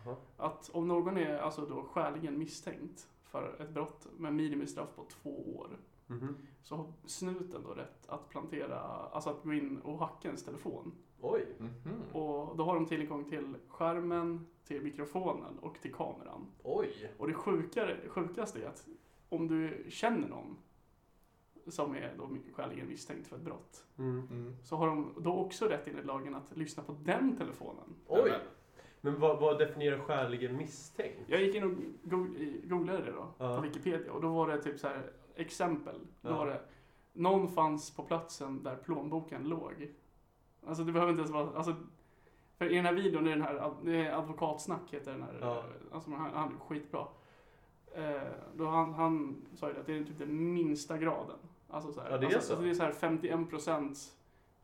[0.05, 0.15] Jaha.
[0.37, 5.57] Att om någon är alltså då skäligen misstänkt för ett brott med minimistraff på två
[5.57, 5.77] år
[6.07, 6.35] Mhm.
[6.63, 10.91] så har snuten då rätt att plantera, alltså att gå in och hacka ens telefon.
[11.21, 11.45] Oj.
[11.59, 12.01] Mhm.
[12.13, 16.45] Och då har de tillgång till skärmen, till mikrofonen och till kameran.
[16.63, 17.11] Oj.
[17.17, 18.87] Och det sjukare, sjukaste är att
[19.29, 20.57] om du känner någon
[21.67, 24.27] som är då skäligen misstänkt för ett brott Mm.
[24.31, 24.55] Mm.
[24.63, 27.95] så har de då också rätt enligt lagen att lyssna på den telefonen.
[28.07, 28.31] Oj.
[29.01, 31.19] Men vad, vad definierar skäligen misstänkt?
[31.27, 31.71] Jag gick in och
[32.69, 33.55] googlade det då Ja.
[33.55, 35.99] på Wikipedia och då var det typ så här exempel.
[36.21, 36.37] Då Ja.
[36.37, 36.61] var det
[37.13, 39.93] någon fanns på platsen där plånboken låg.
[40.67, 41.75] Alltså det behöver inte ens vara, alltså
[42.57, 45.37] för i den här videon, är den här, ad- det är advokatsnack heter den här,
[45.41, 45.63] Ja.
[45.91, 47.07] alltså han, han är skitbra.
[47.95, 48.21] Eh,
[48.55, 51.37] då han, han sa ju att det är typ den minsta graden.
[51.73, 52.53] Alltså så här, Ja, det är alltså, så.
[52.53, 53.97] Alltså det är så här 51 procent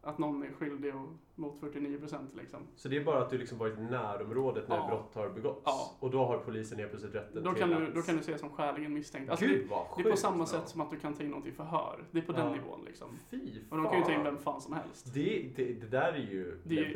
[0.01, 2.59] att någon är skyldig och mot 49 procent liksom.
[2.75, 4.87] Så det är bara att du liksom varit i närområdet när Ja.
[4.87, 5.61] brott har begåtts?
[5.65, 5.91] Ja.
[5.99, 7.79] Och då har polisen helt plötsligt rätten Då till kan, att...
[7.79, 9.29] du, då kan du se som skäligen misstänkt.
[9.29, 11.29] Alltså det, Gud vad det är på samma sätt som att du kan ta in
[11.29, 12.03] någon till förhör.
[12.11, 12.53] Det är på den Ja.
[12.53, 13.07] nivån liksom.
[13.29, 14.23] Fy Och de kan ju ta in fan.
[14.23, 15.13] vem fan som helst.
[15.13, 16.93] Det, det, det där är ju Det är ju-.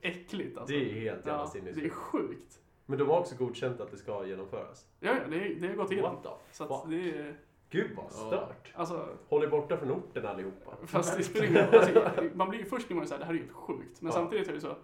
[0.00, 0.08] Det.
[0.08, 0.74] Äckligt alltså.
[0.74, 1.80] Det är helt jävla ja, sinnessjukt.
[1.80, 2.58] Det är sjukt.
[2.86, 4.86] Men de har också godkänt att det ska genomföras.
[5.00, 6.14] Ja, ja, det, det har gått igenom.
[6.14, 6.72] What the Så fuck?
[6.84, 7.34] att det är,
[7.72, 8.10] Gud vad Ja.
[8.10, 8.72] stört.
[8.74, 10.76] alltså, Håll er borta från orten allihopa.
[10.86, 11.74] fast det spelar ingen roll.
[11.74, 14.00] Alltså, man blir ju först blir man ju såhär, det här är ju helt sjukt.
[14.02, 14.12] Men Ja.
[14.12, 14.76] samtidigt är det så,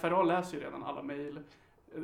[0.00, 1.40] FRA läser ju redan alla mejl,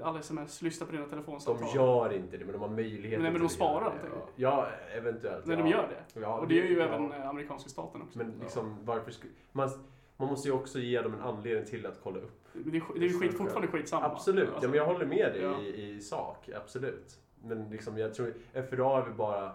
[0.02, 1.68] alla sms, lyssnar på dina De telefonsamtal.
[1.74, 4.10] gör inte det, men de har möjligheten Nej, men de sparar allting.
[4.36, 4.66] Ja,
[4.96, 5.46] eventuellt.
[5.46, 5.62] Nej, ja.
[5.64, 6.20] de gör det.
[6.20, 6.84] Ja, Och det gör ju ja.
[6.84, 8.18] även eh, amerikanska staten också.
[8.18, 9.32] Men liksom, varför skulle...
[9.52, 9.68] Man,
[10.16, 12.44] man måste ju också ge dem en anledning till att kolla upp.
[12.52, 14.06] Det är, det är ju skit, fortfarande skitsamma.
[14.06, 15.60] Absolut, ja, Alltså, men jag håller med dig Ja.
[15.60, 16.48] i, i sak.
[16.56, 17.18] Absolut.
[17.44, 19.54] Men liksom, jag tror, FRA är väl bara...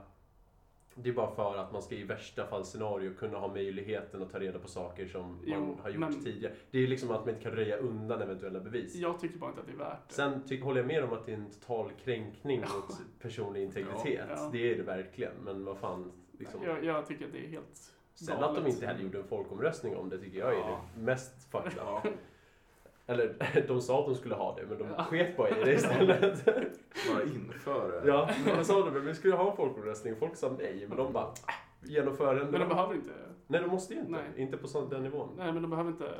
[0.99, 4.31] Det är bara för att man ska i värsta fall scenario kunna ha möjligheten att
[4.31, 6.53] ta reda på saker som man Jo, har gjort men- tidigare.
[6.71, 8.95] Det är liksom att man inte kan röja undan eventuella bevis.
[8.95, 10.13] Jag tycker bara inte att det är värt det.
[10.13, 14.25] Sen ty- håller jag med om att det är en total kränkning mot personlig integritet.
[14.29, 14.49] Ja, ja.
[14.51, 15.33] Det är det verkligen.
[15.43, 16.11] Men vad fan.
[16.39, 16.63] Liksom.
[16.63, 18.73] Jag, jag tycker att det är helt Sen att de galet.
[18.73, 20.81] inte heller gjorde en folkomröstning om det tycker jag är Ja.
[20.95, 21.73] det mest fucked
[22.05, 22.13] up.
[23.07, 23.13] Ja.
[23.13, 25.03] Eller de sa att de skulle ha det men de Ja.
[25.03, 26.45] sket bara i det istället.
[27.13, 28.07] Bara inför det.
[28.07, 30.15] ja, men sa de vi skulle ha en folkomröstning.
[30.15, 31.33] Folk sa nej men de bara "Ah,
[31.83, 32.51] genomför den.
[32.51, 33.13] Men de behöver inte,
[33.47, 34.11] Nej de måste ju inte.
[34.11, 34.23] Nej.
[34.35, 35.29] Inte på den nivån.
[35.37, 36.11] nej men de behöver inte,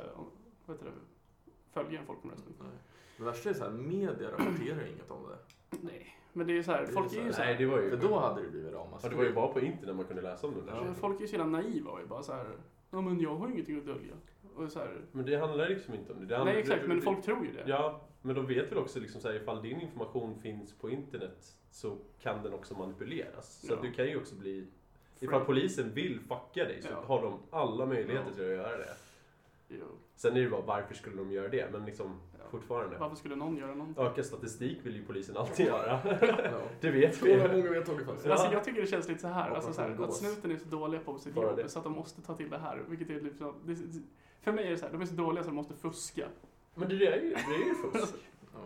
[0.66, 2.54] vad heter det, följa en folkomröstning.
[2.60, 2.68] Nej.
[3.16, 5.76] Det värsta är så här, media rapporterar inget om det.
[5.82, 7.52] Nej, men det är så här, Det är folk så är här- ju så Nej
[7.52, 7.90] här, det var ju...
[7.90, 9.10] För då hade det blivit ja, ramaskri.
[9.10, 10.84] det var ju bara på internet man kunde läsa om det där.
[10.86, 10.94] Ja.
[10.94, 12.46] folk är ju så jävla naiva och är bara så här,
[12.90, 14.14] ja men jag har ingenting att dölja.
[14.58, 16.26] Och så här, Men det handlar liksom inte om det.
[16.26, 17.64] det handlar, nej exakt, det- men det- folk tror ju det.
[17.66, 21.56] Ja, men de vet väl också liksom så här, ifall din information finns på internet
[21.70, 23.60] så kan den också manipuleras.
[23.66, 23.78] Så Ja.
[23.82, 24.66] du kan ju också bli...
[25.20, 27.04] Ifall polisen vill fucka dig så Ja.
[27.06, 28.34] har de alla möjligheter Ja.
[28.34, 28.94] till att göra det.
[29.68, 29.84] Jo.
[30.14, 31.72] Sen är det bara varför skulle de göra det?
[31.72, 32.20] Men liksom.
[32.50, 32.98] Fortfarande.
[32.98, 34.04] Varför skulle någon göra någonting?
[34.04, 36.00] Öka statistik vill ju polisen alltid göra.
[36.80, 37.36] Det vet vi.
[37.36, 38.26] många vet taget fast.
[38.26, 38.32] Ja.
[38.32, 40.68] Alltså jag tycker det känns lite så här, alltså så här att snuten är så
[40.68, 42.82] dåliga på sitt jobb så att de måste ta till det här.
[42.88, 43.76] Vilket är liksom, det,
[44.42, 46.28] för mig är det så här, de är så dåliga så de måste fuska.
[46.74, 48.14] Men det är ju, det är ju fusk.
[48.54, 48.60] Ja.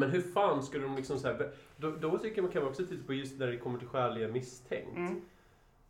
[0.00, 2.86] Men hur fan skulle de liksom så här, då, då tycker man kan man också
[2.86, 4.96] titta på just när det kommer till skäliga misstänkt.
[4.96, 5.20] Mm.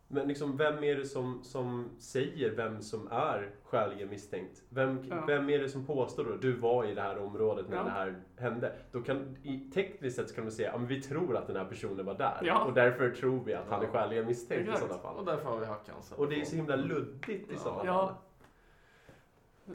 [0.07, 4.63] Men liksom, vem är det som, som säger vem som är skäligen misstänkt?
[4.69, 5.23] Vem, Ja.
[5.27, 7.83] vem är det som påstår då du var i det här området när Ja.
[7.83, 8.73] det här hände?
[8.91, 11.65] Då kan, i, tekniskt sett så kan man säga att vi tror att den här
[11.65, 12.63] personen var där Ja.
[12.63, 15.15] och därför tror vi att han är skäligen misstänkt i sådana fall.
[15.17, 16.11] Och därför har vi hackans.
[16.11, 17.59] Och det är så himla luddigt i Ja.
[17.59, 18.07] sådana Ja.
[18.07, 18.15] fall.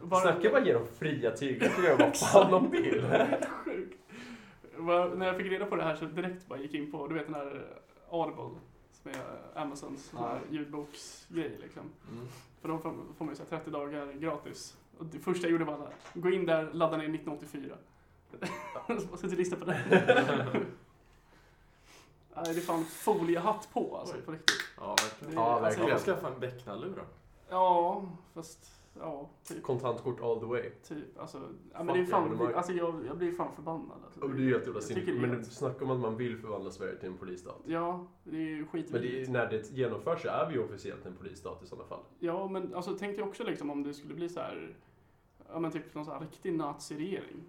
[0.09, 3.05] Bara- Snacka bara ge dem fria tyglar för att göra vad fan de vill.
[3.65, 3.97] Sjukt.
[5.17, 7.27] När jag fick reda på det här så direkt bara gick in på, du vet
[7.27, 7.67] den här
[8.11, 8.59] Audible,
[9.05, 10.39] är Amazons Ja.
[10.51, 11.83] ljudboksgrej liksom.
[12.13, 12.29] Mm.
[12.61, 14.77] För då får får man ju så här 30 dagar gratis.
[14.99, 17.75] Och det första jag gjorde var att gå in där, ladda ner 1984.
[19.13, 19.81] Och sätta lista på det.
[22.35, 24.23] Nej, det är fan foliehatt på alltså, Oj.
[24.23, 24.57] på riktigt.
[24.77, 25.35] Ja, verkligen.
[25.35, 25.89] Det Ja, alltså, verkligen.
[25.91, 27.03] Jag skaffa en becknarlur då.
[27.49, 28.03] Ja,
[28.35, 29.63] fast ja, typ.
[29.63, 30.71] Kontantkort all the way.
[30.89, 31.39] typ alltså,
[31.73, 32.53] ja, men det är fan, evenemang.
[32.55, 33.99] alltså jag, jag blir fan förbannad.
[34.05, 34.21] Alltså.
[34.21, 36.39] Men det är ju helt jävla det är Men helt- snacka om att man vill
[36.39, 37.57] förvandla Sverige till en polisstat.
[37.67, 39.29] Ja, det är ju skitvidrigt.
[39.29, 41.89] Men det är, när det genomförs så är vi ju officiellt en polisstat i sådana
[41.89, 42.03] fall.
[42.19, 44.77] Ja, men alltså tänk dig också liksom om det skulle bli så här,
[45.53, 47.45] ja men typ någon så här riktig naziregering.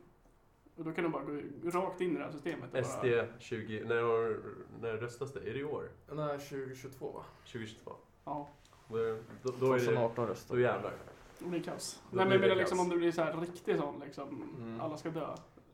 [0.75, 2.73] Och då kan de bara gå rakt in i det här systemet.
[2.73, 3.83] och SD Bara, 20...
[3.85, 4.37] När,
[4.81, 5.39] när röstas det?
[5.39, 5.89] Är det i år?
[6.11, 7.23] Nej, 2022 va?
[7.45, 7.91] 2022?
[8.25, 8.49] ja,
[8.89, 8.97] Då,
[9.43, 9.85] då, då är det...
[9.85, 10.93] 2018 Då jävlar.
[11.43, 12.01] Det blir kaos.
[12.11, 14.81] Då Nej men jag menar liksom om det blir så här riktig sån liksom, Mm.
[14.81, 15.27] alla ska dö.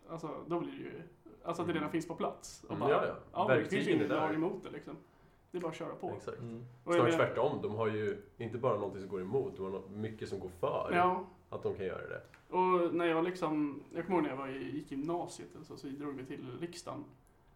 [0.09, 1.01] Alltså då blir det ju,
[1.43, 2.63] alltså att det redan finns på plats.
[2.63, 3.13] Och Mm, bara, ja, ja.
[3.33, 4.35] ja men det finns ju ingen lag där.
[4.35, 4.95] emot det liksom.
[5.51, 6.11] Det är bara att köra på.
[6.17, 6.39] Exakt.
[6.39, 6.65] Mm.
[6.83, 10.39] Snarare tvärtom, de har ju inte bara någonting som går emot, de har mycket som
[10.39, 12.21] går för Ja, att de kan göra det.
[12.55, 15.77] och när jag liksom, jag kommer ihåg när jag var i, gick i gymnasiet, alltså,
[15.77, 17.03] så drog vi till riksdagen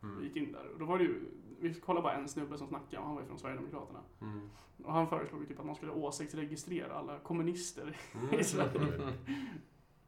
[0.04, 0.24] Mm.
[0.24, 0.68] gick in där.
[0.74, 1.20] Och då var det ju,
[1.60, 4.00] vi kollade bara en snubbe som snackade, och han var ju från Sverigedemokraterna.
[4.22, 4.50] Mm.
[4.84, 7.98] Och han föreslog ju typ att man skulle åsiktsregistrera alla kommunister.
[8.14, 8.40] Mm.
[8.40, 9.14] I Sverige.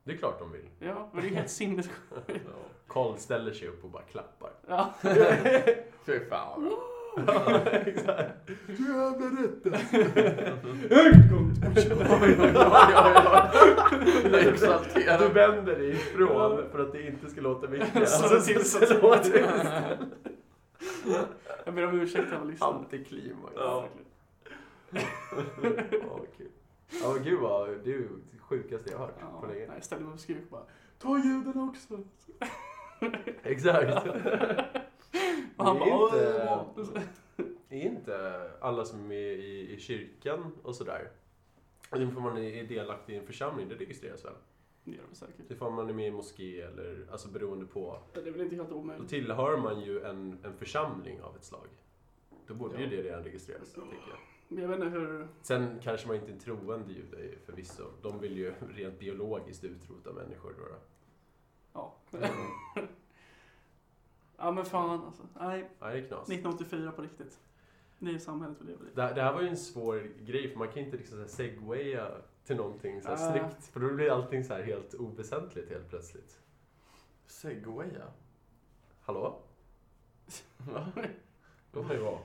[0.04, 0.70] Det är klart de vill.
[0.80, 2.48] Ja, men det är helt sinnessjukt.
[2.88, 4.52] Karl ställer sig upp och bara klappar.
[4.68, 4.94] Ja.
[6.06, 6.72] Fy fan.
[7.86, 8.34] Exakt.
[8.68, 9.66] Du jävla rätt.
[14.48, 15.20] Exalterad.
[15.22, 18.10] Du vänder dig ifrån för att det inte ska låta mycket.
[18.10, 19.46] Så Alltså, till- så det låter
[21.66, 22.74] Jag ber om ursäkt alla lyssnare.
[22.74, 23.54] antiklimax.
[23.56, 23.86] Ja,
[25.92, 26.48] Ja, kul.
[27.04, 29.68] Ja, men gud vad, det är ju det sjukaste jag har hört Ja, på länge.
[29.76, 30.62] jag ställde mig och skrek bara
[31.00, 32.00] Ta judarna också!
[33.44, 34.08] Exakt.
[35.58, 37.08] Och han Det är bara inte- "Åh, mat."
[37.70, 41.10] Är inte alla som är med i, i kyrkan och sådär,
[41.96, 44.34] ifall man är delaktig i en församling, det registreras väl?
[44.84, 45.52] Det gör det säkert.
[45.52, 48.70] Ifall man är med i moské eller, alltså beroende på, Det är väl inte helt
[48.70, 49.10] då omöjligt.
[49.10, 51.68] tillhör man ju en, en församling av ett slag.
[52.48, 52.90] Då borde ju Ja.
[52.90, 54.62] det redan registreras, tänker jag.
[54.62, 55.28] Jag vet inte hur...
[55.42, 57.84] Sen kanske man inte är en troende jude förvisso.
[58.02, 60.64] De vill ju rent biologiskt utrota människor då.
[60.66, 60.76] då.
[61.74, 61.96] Ja.
[64.44, 65.24] ja men fan alltså.
[65.40, 66.30] Nej, Nej, det är knas.
[66.30, 67.40] 1984 på riktigt.
[68.00, 68.90] Det är samhället vi lever i.
[68.96, 72.08] Det, det här var ju en svår grej, för man kan inte liksom segwaya
[72.46, 73.32] till någonting så här Ah.
[73.32, 73.66] snyggt.
[73.68, 76.40] För då blir allting så här helt oväsentligt helt plötsligt.
[77.28, 78.06] Segwaya?
[79.02, 79.40] Hallå?
[80.58, 80.86] Va?
[81.72, 82.20] Låt mig vara.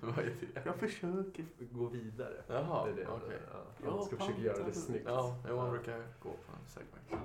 [0.00, 0.60] Vad är det?
[0.64, 1.44] Jag försöker.
[1.72, 2.42] Gå vidare.
[2.48, 3.06] Jaha, det är det.
[3.08, 3.38] okej.
[3.52, 5.04] Ja, Ja, man ska försöka göra det snyggt.
[5.08, 5.70] Ja, jag Ja.
[5.70, 7.20] brukar gå på en segway.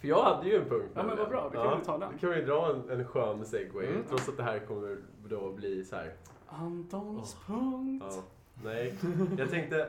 [0.00, 0.90] För jag hade ju en punkt.
[0.94, 1.50] Ja, men vad bra.
[1.52, 2.12] Då kan vi ta den.
[2.12, 3.86] Då kan vi dra en, en skön segway.
[3.86, 4.02] Mm.
[4.08, 4.96] Trots att det här kommer
[5.28, 6.12] då bli så här.
[6.48, 8.04] Antons punkt.
[8.10, 8.22] Ja,
[8.64, 8.94] nej,
[9.38, 9.88] jag tänkte...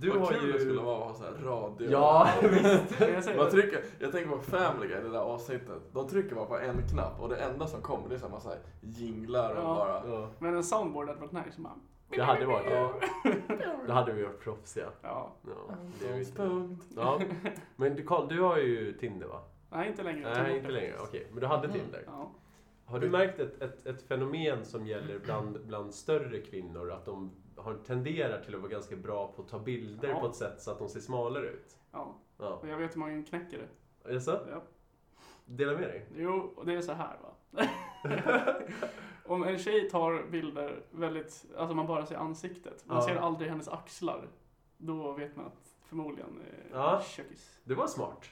[0.00, 0.52] Du Vad har kul ju...
[0.52, 1.90] det skulle vara att ha så här radio.
[1.90, 3.36] Ja, visst.
[3.36, 5.82] Man trycker, jag tänker på Family Guy, det där avsnittet.
[5.92, 8.58] De trycker bara på en knapp och det enda som kommer det är så här
[8.80, 9.74] jinglar och Ja.
[9.74, 10.14] bara...
[10.14, 11.60] Ja, Men en soundboard hade varit nice.
[11.60, 11.80] Man.
[12.08, 12.92] Det hade varit Ja.
[13.86, 14.88] Då hade vi varit proffsiga.
[15.02, 15.32] Ja.
[15.46, 16.24] Ja, det är vi.
[16.96, 17.20] Ja.
[17.76, 19.40] Men du, Carl, du har ju Tinder va?
[19.70, 20.42] Nej, inte längre.
[20.42, 20.94] Nej, inte längre.
[21.00, 21.80] Okej, men du hade Mm.
[21.80, 22.02] Tinder.
[22.06, 22.30] Ja.
[22.84, 26.90] Har du märkt ett, ett, ett fenomen som gäller bland, bland större kvinnor?
[26.92, 30.20] Att de har, tenderar till att vara ganska bra på att ta bilder Ja.
[30.20, 31.76] på ett sätt så att de ser smalare ut?
[31.92, 32.14] ja.
[32.38, 32.46] Ja.
[32.62, 34.08] Och jag vet hur man knäcker det.
[34.10, 34.30] Är det så?
[34.30, 34.62] Ja.
[35.46, 36.06] Dela med dig.
[36.16, 37.30] Jo, och det är så här va.
[39.26, 42.84] Om en tjej tar bilder väldigt, alltså man bara ser ansiktet.
[42.86, 43.02] Man Ja.
[43.02, 44.28] ser aldrig hennes axlar.
[44.78, 47.00] Då vet man att förmodligen är Ja.
[47.06, 47.58] kökis.
[47.64, 48.28] Det var smart.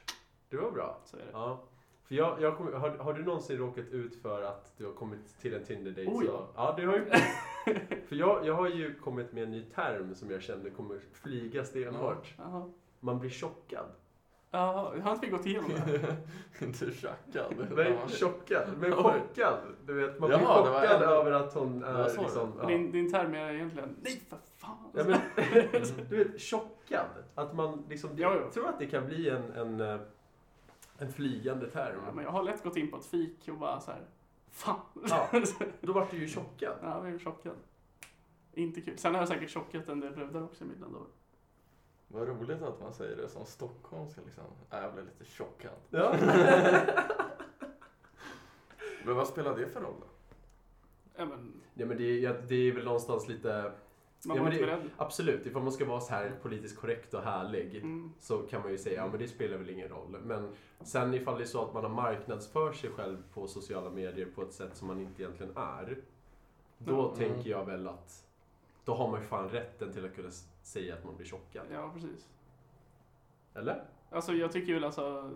[0.49, 1.01] Det var bra.
[1.05, 1.31] Så är det.
[1.33, 1.61] Ja.
[2.05, 5.39] För jag, jag kom, har, har du någonsin råkat ut för att du har kommit
[5.41, 6.11] till en Tinder-date?
[6.11, 6.49] Oh, ja.
[6.55, 7.05] ja, du har ju
[8.09, 11.65] För jag, jag har ju kommit med en ny term som jag kände kommer flyga
[11.65, 12.35] stenhårt.
[12.39, 12.71] Jaha.
[13.01, 13.87] Man blir chockad.
[14.55, 16.17] Ja, har inte vi gått igenom det?
[16.67, 17.55] Inte tjackad.
[17.77, 18.69] Nej, chockad.
[18.79, 19.59] Men chockad.
[19.87, 22.23] Du vet, man blir Jaha, det var chockad en- över att hon är du?
[22.23, 22.53] liksom...
[22.61, 22.67] Ja.
[22.67, 24.77] Din, din term är egentligen, nej för fan.
[24.95, 25.19] Ja, men,
[26.11, 27.07] du vet, chockad.
[27.35, 28.11] Att man liksom...
[28.17, 28.51] Ja, Jag ja.
[28.51, 30.01] tror att det kan bli en, en, eh,
[30.99, 31.97] en flygande term.
[32.07, 34.01] Ja, men jag har lätt gått in på ett fik och bara så här,
[34.51, 34.81] fan.
[35.09, 35.29] Ja.
[35.81, 36.75] Då vart du ju chockad.
[36.83, 37.55] Ja, jag är chockad.
[38.55, 38.99] Inte kul.
[38.99, 41.07] Sen har jag säkert chockat en del brudar också i mina dagar.
[42.13, 44.45] Vad roligt att man säger det som stockholmska liksom.
[44.71, 45.73] Äh, jag blev lite chockad.
[45.91, 46.15] Ja.
[49.05, 50.07] Men vad spelar det för roll då?
[51.17, 53.73] Ja, men ja men det, är- ja, det är väl någonstans lite...
[54.27, 54.83] man Ja, men det-.
[54.97, 58.13] Absolut, ifall man ska vara så här politiskt korrekt och härlig Mm.
[58.19, 60.17] så kan man ju säga ja men det spelar väl ingen roll.
[60.25, 60.49] Men
[60.81, 64.43] sen ifall det är så att man har marknadsför sig själv på sociala medier på
[64.43, 65.99] ett sätt som man inte egentligen är.
[66.79, 67.17] Då Mm.
[67.17, 68.25] tänker jag väl att
[68.85, 70.31] då har man ju fan rätten till att kunna
[70.63, 71.67] säga att man blir chockad.
[71.73, 72.29] Ja, precis.
[73.55, 73.85] Eller?
[74.11, 75.31] Alltså jag tycker väl alltså,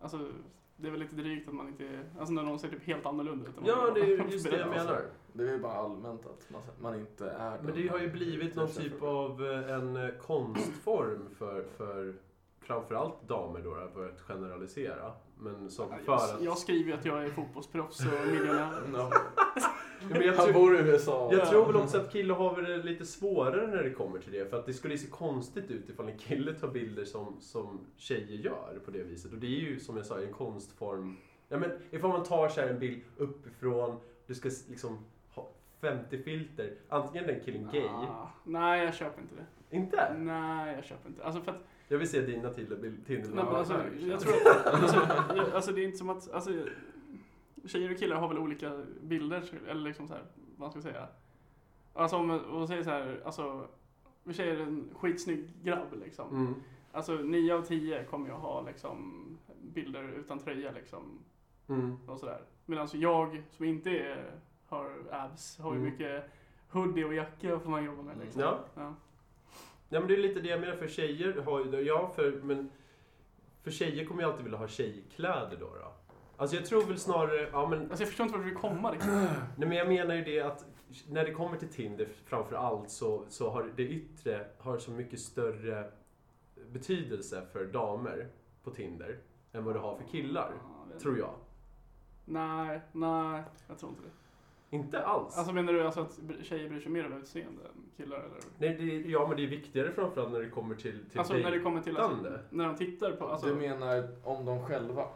[0.00, 0.28] alltså
[0.76, 3.48] det är väl lite drygt att man inte, alltså när någon ser typ helt annorlunda
[3.48, 3.54] ut.
[3.64, 5.02] Ja, det är just det jag menar.
[5.32, 8.54] Det är ju bara allmänt att man, man inte är Men det har ju blivit
[8.54, 12.14] någon typ av eh, en eh, konstform för, för
[12.60, 15.12] framförallt damer då, för att generalisera.
[15.38, 16.42] Men som Ja, för Jag, att...
[16.42, 18.82] jag skriver ju att jag är fotbollsproffs och miljonär.
[18.92, 19.10] No.
[20.10, 21.28] Men jag Han tror- bor i USA.
[21.32, 24.50] Jag tror väl också att killar har det lite svårare när det kommer till det.
[24.50, 28.38] För att det skulle se konstigt ut ifall en kille tar bilder som, som tjejer
[28.38, 29.32] gör på det viset.
[29.32, 31.16] Och det är ju som jag sa en konstform.
[31.48, 34.98] Ja men ifall man tar så här en bild uppifrån, du ska liksom
[35.34, 35.48] ha
[35.80, 36.70] 50 filter.
[36.88, 37.84] Antingen är den killen gay.
[37.84, 39.76] Ah, nej, jag köper inte det.
[39.76, 40.14] Inte?
[40.18, 41.24] Nej, jag köper inte.
[41.24, 43.38] Alltså för att, Jag vill se dina Tinder-bilder.
[43.54, 45.00] alltså, jag tror, alltså,
[45.54, 46.50] alltså det är inte som att, alltså,
[47.66, 50.22] tjejer och killar har väl olika bilder, eller liksom så här,
[50.56, 51.08] vad ska jag säga?
[51.94, 53.66] Alltså om man säger så här, alltså,
[54.24, 56.30] vi säger en skitsnygg grabb liksom.
[56.30, 56.54] Mm.
[56.92, 59.24] Alltså 9 av 10 kommer ju ha liksom
[59.62, 61.18] bilder utan tröja liksom
[61.68, 61.96] Mm.
[62.06, 62.40] och sådär.
[62.66, 64.30] Medan jag som inte är,
[64.68, 65.90] har abs har ju Mm.
[65.90, 66.24] mycket
[66.70, 68.42] hoodie och jacka får man jobba med liksom.
[68.42, 68.58] Ja.
[68.74, 68.94] Ja.
[69.88, 72.70] Ja men det är lite det jag menar, för tjejer har ju, ja för, men
[73.62, 75.66] för tjejer kommer ju alltid vilja ha tjejkläder då.
[75.66, 75.92] då.
[76.36, 78.90] Alltså jag tror väl snarare, ja men, Alltså jag förstår inte vart du vill komma
[78.90, 79.10] liksom.
[79.56, 80.64] nej men jag menar ju det att
[81.08, 85.20] när det kommer till Tinder framför allt så, så har det yttre har så mycket
[85.20, 85.90] större
[86.72, 88.28] betydelse för damer
[88.64, 89.18] på Tinder
[89.52, 90.52] än vad det har för killar,
[90.92, 91.34] Ja, tror jag.
[92.24, 94.10] Nej, nej, jag tror inte det.
[94.76, 95.38] Inte alls.
[95.38, 98.38] Alltså menar du alltså att tjejer bryr sig mer om utseende än killar eller?
[98.58, 101.50] Nej, det, ja men det är viktigare framförallt när det kommer till, till Alltså när
[101.50, 105.08] det kommer till alltså, när de tittar på, alltså, Du menar om de själva?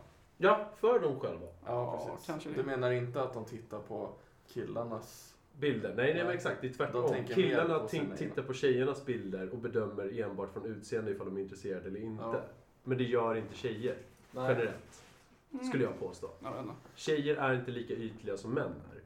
[0.43, 1.47] Ja, för dem själva.
[1.67, 2.27] Ja, precis.
[2.27, 2.55] kanske det.
[2.55, 4.09] Du menar inte att de tittar på
[4.49, 5.27] killarnas...
[5.59, 5.89] Bilder?
[5.89, 6.35] Nej, nej men Nej.
[6.37, 6.61] exakt.
[6.61, 7.09] Det är De tvärtom.
[7.09, 11.11] tänker mer Killarna på t- sina tittar på tjejernas bilder och bedömer enbart från utseende
[11.11, 12.23] ifall de är intresserade eller inte.
[12.25, 12.41] Ja.
[12.85, 13.97] Men det gör inte tjejer,
[14.35, 15.03] generellt.
[15.53, 15.65] Mm.
[15.65, 16.31] Skulle jag påstå.
[16.43, 16.75] Jag vet inte.
[16.95, 19.01] Tjejer är inte lika ytliga som män är.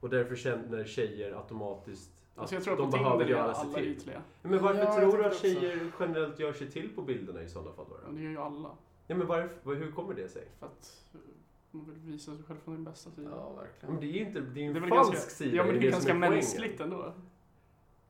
[0.00, 3.38] Och därför känner tjejer automatiskt att Alltså jag tror att de på behöver Tinder är
[3.38, 3.88] göra sig alla till.
[3.88, 4.22] ytliga.
[4.42, 5.42] Men varför Ja, jag tror du att också.
[5.46, 7.86] tjejer generellt gör sig till på bilderna i sådana fall?
[7.88, 7.96] Då?
[8.06, 8.70] Ja, det gör ju alla.
[9.10, 10.48] Ja, men varför, hur kommer det sig?
[10.58, 11.20] För att eh,
[11.70, 13.30] man vill visa sig själv från din bästa sida.
[13.30, 14.00] Ja, Men verkligen.
[14.00, 15.56] det är ju inte, det är ju Det är en falsk ganska, sida.
[15.56, 16.30] Ja men det är som ganska poängen.
[16.30, 17.12] mänskligt ändå.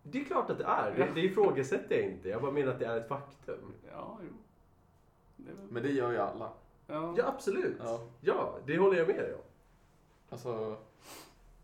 [0.03, 0.95] Det är klart att det är.
[0.97, 2.29] Det, det ifrågasätter jag inte.
[2.29, 3.73] Jag bara menar att det är ett faktum.
[3.93, 4.33] Ja, jo.
[5.37, 6.53] Det är väl, Men det gör ju alla.
[6.87, 7.15] ja.
[7.17, 7.77] Ja, absolut.
[7.85, 8.01] Ja.
[8.21, 9.41] Ja, det håller jag med dig om.
[10.29, 10.77] Alltså,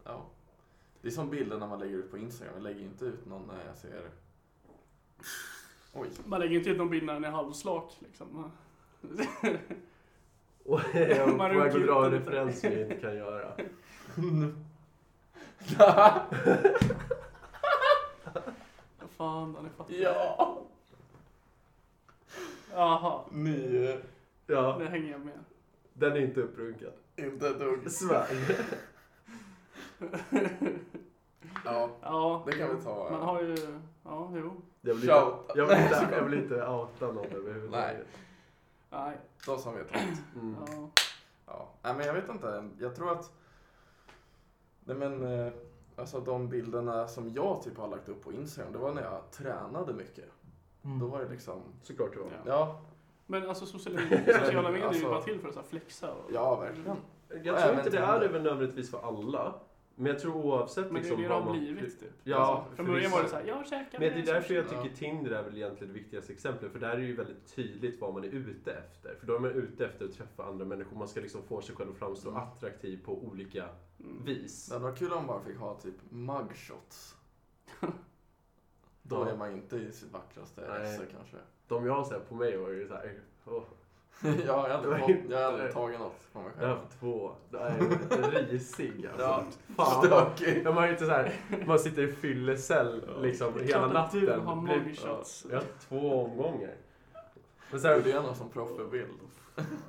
[0.04, 0.22] ja.
[1.02, 2.54] Det är som bilder när man lägger ut på Instagram.
[2.54, 4.10] Jag lägger inte ut någon när jag ser...
[5.92, 6.08] Oj.
[6.24, 8.50] Man lägger inte ut någon bild när den är halvslak liksom.
[10.64, 13.52] Och jag är på väg att dra en referens som jag inte kan göra.
[19.16, 20.00] Fan, den är fattig.
[20.00, 20.58] ja!
[22.72, 23.94] Jaha, Ny...
[24.46, 25.38] Ja, det hänger jag med.
[25.92, 26.92] den är inte upprunkad.
[27.16, 27.90] Inte ett dugg.
[27.90, 28.26] Svär.
[31.64, 33.08] Ja, Ja, det kan vi ta.
[33.10, 33.56] man har ju,
[34.04, 34.52] ja, jo.
[34.80, 35.34] Jag vill Shout.
[35.48, 38.06] inte, jag vill inte, jag vill inte outa någon överhuvudtaget.
[38.90, 40.22] Nej, De som vet allt.
[40.34, 40.56] Mm.
[40.66, 40.90] ja.
[41.46, 41.68] Ja.
[41.82, 42.68] Nej, men jag vet inte.
[42.78, 43.32] Jag tror att...
[44.84, 45.22] Nej, men...
[45.46, 45.52] eh,
[45.98, 49.30] Alltså de bilderna som jag typ har lagt upp på Instagram, det var när jag
[49.30, 50.24] tränade mycket.
[51.00, 51.62] Då var det liksom...
[51.82, 52.26] Såklart det var.
[52.32, 52.40] Ja.
[52.46, 52.80] Ja,
[53.26, 53.98] Men alltså sociala,
[54.44, 56.32] sociala medier är ju Alltså- bara till för att så här flexa och...
[56.32, 56.96] ja verkligen.
[57.44, 59.54] Jag tror inte det är det väl nödvändigtvis för alla.
[59.98, 61.58] Men jag tror oavsett Men det är liksom det det har man...
[61.58, 62.10] blivit typ.
[62.24, 64.54] Ja, alltså, från för början var det såhär, jag käkar Men det är med därför
[64.54, 64.82] jag Ja.
[64.82, 66.72] tycker Tinder är väl egentligen det viktigaste exemplet.
[66.72, 69.14] För där är det ju väldigt tydligt vad man är ute efter.
[69.20, 70.96] För då är man ute efter att träffa andra människor.
[70.98, 72.42] Man ska liksom få sig själv att framstå Mm.
[72.42, 73.68] attraktiv på olika
[74.00, 74.24] Mm.
[74.24, 74.68] vis.
[74.68, 77.16] Det varit kul om man bara fick ha typ mugshots.
[79.02, 81.36] Då är man inte i sitt vackraste esse kanske.
[81.68, 83.20] De jag har sett på mig var ju såhär...
[83.44, 83.64] åh, ja,
[84.46, 86.74] jag har Det aldrig, fått, inte- jag har aldrig tagit något på mig jag har
[86.74, 86.80] själv.
[86.84, 87.30] haft två.
[87.50, 89.22] Det är risig alltså.
[89.26, 89.44] Ja,
[89.76, 90.04] Fan.
[90.06, 90.62] stökig.
[90.64, 91.32] Ja, man, är inte så här,
[91.66, 94.40] man sitter i fyllecell liksom Det är hela att du natten.
[94.46, 95.46] har Blir- mugshots.
[95.52, 96.70] Ja, två omgångar.
[97.70, 99.06] Men så Det här, är någon som proffsbild.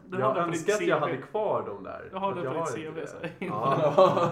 [0.06, 2.10] Du jag önskar att jag hade kvar dem där.
[2.12, 4.30] Jag har det på ditt inte CV, Ja,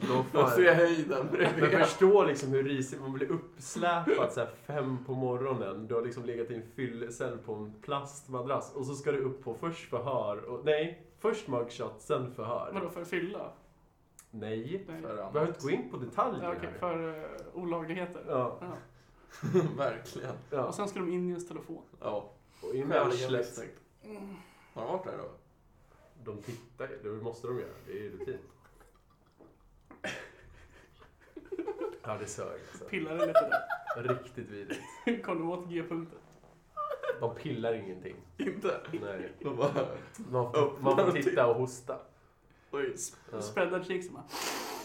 [0.00, 1.70] då De ser höjden Men bredvid.
[1.70, 5.86] förstå liksom hur risigt man blir uppsläpad så här fem på morgonen.
[5.86, 9.44] Du har liksom legat i en fyllecell på en plastmadrass och så ska du upp
[9.44, 10.44] på först förhör.
[10.44, 12.70] Och, nej, först mugshot, sen förhör.
[12.74, 13.50] Vadå, för fylla?
[14.30, 15.02] Nej, Nej.
[15.02, 15.32] För annat.
[15.32, 16.78] behöver inte gå in på detaljer Ja, här.
[16.78, 18.22] för uh, olagligheter.
[18.28, 18.66] Ja, Ja.
[19.76, 20.34] Verkligen.
[20.50, 20.62] ja.
[20.64, 21.82] Och sen ska de in i ens telefon.
[22.00, 22.30] Ja.
[22.62, 23.58] Och in i arslet.
[24.08, 24.40] Misstänkt.
[24.74, 25.30] Har de varit där då?
[26.24, 27.70] De tittar ju, det måste de göra.
[27.86, 28.38] Det är ju rutin.
[32.02, 32.84] Ja, det sög alltså.
[32.84, 33.50] Pillar det lite
[33.96, 34.80] Riktigt vidrigt.
[35.04, 35.22] där.
[35.22, 36.18] Kom du åt G-punkten?
[37.20, 38.16] De pillar ingenting.
[38.38, 38.80] Inte?
[39.00, 39.32] Nej.
[39.40, 39.86] De bara...
[40.30, 41.98] Man får, man får titta och hosta.
[42.70, 42.94] Oj.
[43.32, 43.42] Ja.
[43.42, 44.22] Spreadar cheeks man.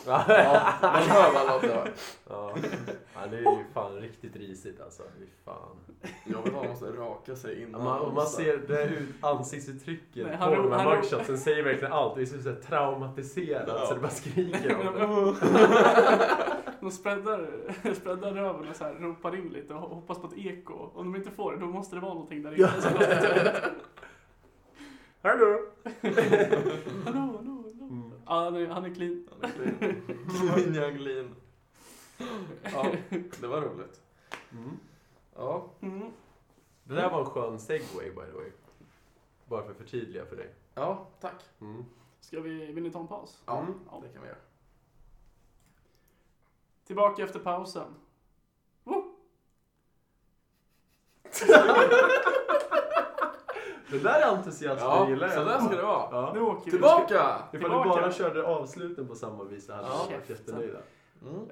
[0.08, 1.92] Ja, man hör vad dör.
[2.30, 2.56] Ja.
[3.16, 5.04] ja, det är ju fan riktigt risigt alltså.
[5.20, 5.78] Fy fan.
[6.24, 7.84] Jag att man måste raka sig Ja, innan.
[7.84, 12.16] man, och man ser det ut, ansiktsuttrycket Nej, på de här mugshotsen säger verkligen allt.
[12.16, 15.36] Det är så traumatiserat så det bara skriker om det.
[16.82, 17.50] De spreadar,
[17.94, 20.74] spreadar röven och så här, ropar in lite och hoppas på ett eko.
[20.74, 22.62] Om de inte får det, då måste det vara någonting där inne.
[22.62, 22.70] Ja.
[25.30, 25.60] Hallå!
[27.06, 27.53] hallå, hallå.
[28.26, 29.28] Ja, han är, han är clean.
[29.42, 30.02] Han är clean.
[30.54, 31.36] Clean young lean.
[32.64, 32.96] Ja,
[33.42, 34.02] det var roligt.
[34.52, 34.80] Mm.
[35.36, 36.12] Ja, Mm.
[36.84, 38.52] Det där var en skön segway by the way.
[39.46, 40.50] Bara för att förtydliga för dig.
[40.76, 41.44] ja tack.
[41.62, 41.86] Mm.
[42.20, 43.44] Ska vi, vill ni ta en paus?
[43.46, 43.74] Ja, Mm.
[43.92, 44.02] Ja.
[44.04, 44.38] det kan vi göra.
[46.86, 47.96] Tillbaka efter pausen.
[48.84, 49.16] Woo!
[53.94, 55.36] Det där är entusiasmen Ja, gillar jag.
[55.36, 56.08] så där ska det vara.
[56.12, 56.32] Ja.
[56.34, 56.72] Nu åker vi.
[56.72, 57.36] Tillbaka!
[57.54, 60.06] Ifall du bara körde avsluten på samma vis så hade Ja.
[60.10, 60.78] jag varit jättenöjda.
[61.22, 61.50] Mm.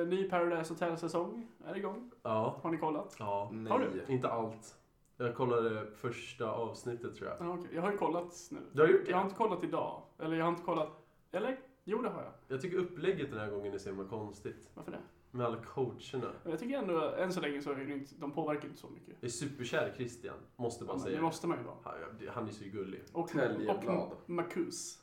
[0.00, 2.10] Eh, ny Paradise Hotel-säsong är igång.
[2.22, 2.56] Ja.
[2.62, 3.16] Har ni kollat?
[3.18, 3.44] ja.
[3.44, 3.88] Har Nej.
[4.06, 4.12] du?
[4.12, 4.74] Inte allt.
[5.16, 7.48] Jag kollade första avsnittet tror jag.
[7.48, 7.68] Ja, okej.
[7.74, 8.58] Jag har ju kollat nu.
[8.72, 9.26] Du har gjort Jag har det?
[9.26, 10.02] inte kollat idag.
[10.18, 10.88] Eller jag har inte kollat...
[11.32, 11.56] Eller?
[11.84, 12.32] Jo, det har jag.
[12.48, 14.70] Jag tycker upplägget den här gången är så himla konstigt.
[14.74, 14.98] Varför det?
[15.34, 16.32] Med alla coacherna.
[16.42, 18.88] Men jag tycker ändå, än så länge så är det inte, de påverkar inte så
[18.88, 19.16] mycket.
[19.20, 21.76] Jag är superkär Christian, måste Ja, bara men säga det måste man ju vara.
[21.84, 23.02] Han, han är så gullig.
[23.12, 25.02] Och, och Marcus.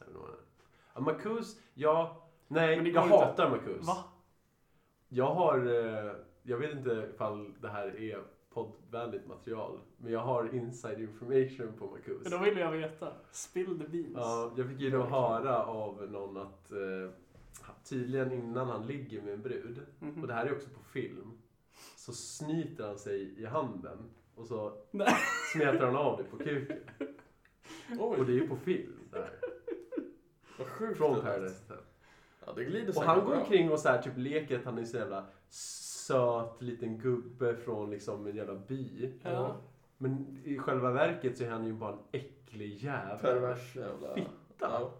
[0.95, 2.27] Ja, Marcus, ja.
[2.47, 2.99] Nej, jag går inte.
[2.99, 3.87] hatar Marcus.
[3.87, 4.03] Va?
[5.09, 6.13] Jag har, eh,
[6.43, 11.85] jag vet inte ifall det här är poddvänligt material, men jag har inside information på
[11.85, 12.31] Marcus.
[12.31, 13.13] Då vill jag veta.
[13.31, 14.13] Spill the beans.
[14.15, 16.77] Ja, jag fick ju då höra av någon att eh,
[17.83, 20.21] tydligen innan han ligger med en brud, Mhm.
[20.21, 21.31] och det här är också på film,
[21.95, 23.97] så snyter han sig i handen
[24.35, 25.13] och så Nej.
[25.53, 26.79] smetar han av det på kuken.
[27.99, 28.93] Och Oj, det är ju på film.
[29.11, 29.29] Där.
[30.57, 30.97] vad sjukt.
[30.97, 31.21] Från.
[31.21, 31.83] Paradise Hotel.
[32.45, 33.39] Ja, det glider Och han går bra.
[33.41, 37.89] omkring och så här, typ leker att han är så jävla söt liten gubbe från
[37.91, 39.13] liksom en jävla by.
[39.23, 39.55] Ja.
[39.97, 43.17] Men i själva verket så är han ju bara en äcklig jävel.
[43.19, 44.15] Pervers jävla...
[44.15, 44.31] Fitta.
[44.59, 44.93] Ja.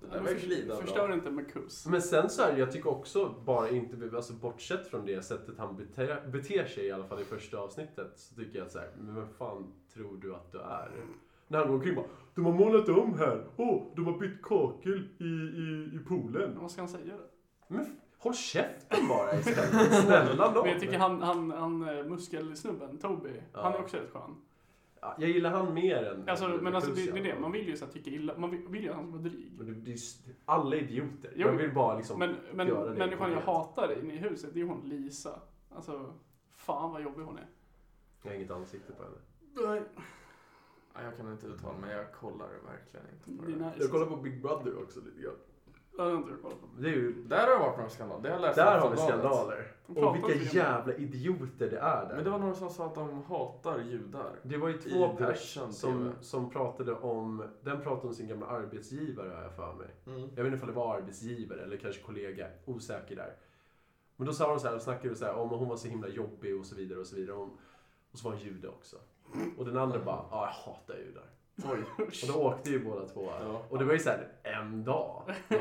[0.00, 1.86] Det var För- glida Förstör inte Marcus.
[1.86, 5.54] Men sen så är det, jag tycker också bara inte, alltså bortsett från det sättet
[5.58, 8.78] han beter, beter sig i alla fall i första avsnittet, så tycker jag att så
[8.78, 10.90] här, men vem fan tror du att du är?
[11.48, 15.08] När han går omkring bara, de har målat om här, åh, de har bytt kakel
[15.18, 16.50] i, i, i poolen.
[16.50, 17.24] Men vad ska han säga då?
[17.74, 17.86] Men
[18.18, 20.62] håll käften bara istället, snälla nån.
[20.62, 23.62] Men jag tycker han, han, han eh, muskelsnubben, Toby, Ja.
[23.62, 24.36] han är också rätt skön.
[25.00, 27.68] Ja, jag gillar han mer än Alltså, men alltså det, det är det, man vill
[27.68, 29.52] ju så här, tycka illa, man vill, vill ju att han ska vara dryg.
[29.58, 31.32] Men det, det är just, alla är idioter.
[31.36, 32.18] Jo, jag vill bara liksom...
[32.18, 35.40] Men, men göra det människan jag hatar inne i huset, det är hon Lisa.
[35.70, 36.14] Alltså,
[36.56, 37.46] fan vad jobbig hon är.
[38.22, 39.16] Jag har inget ansikte på henne.
[39.72, 39.82] Nej.
[40.94, 43.66] Ja, jag kan inte uttala men jag kollar verkligen inte på det.
[43.66, 43.76] nice.
[43.80, 45.34] Jag kollar på Big Brother också lite grann.
[45.98, 46.66] Det har inte jag kollat på.
[46.78, 48.22] Det är ju, Där har det varit några skandaler.
[48.22, 49.72] Det har jag läst där i har vi skandaler.
[49.86, 50.58] De pratar Och vilka inte om det.
[50.58, 52.14] jävla idioter det är där.
[52.14, 54.38] Men det var några som sa att de hatar judar.
[54.42, 56.10] Det var ju I två pers direktsänd som, TV.
[56.20, 59.88] som pratade om, den pratade om sin gamla arbetsgivare har jag för mig.
[60.06, 60.30] Mm.
[60.36, 63.32] Jag vet inte om det var arbetsgivare eller kanske kollega, osäker där.
[64.16, 66.08] Men då sa de så här, och snackade så här om hon var så himla
[66.08, 67.36] jobbig och så vidare och så vidare.
[67.36, 67.50] Hon,
[68.12, 68.96] och så var hon jude också.
[69.58, 71.24] Och den andra bara, ja jag hatar judar.
[71.64, 71.84] Oj.
[72.22, 73.24] Och då åkte ju båda två.
[73.40, 73.62] Ja.
[73.70, 75.22] Och det var ju så här en dag.
[75.48, 75.58] Ja.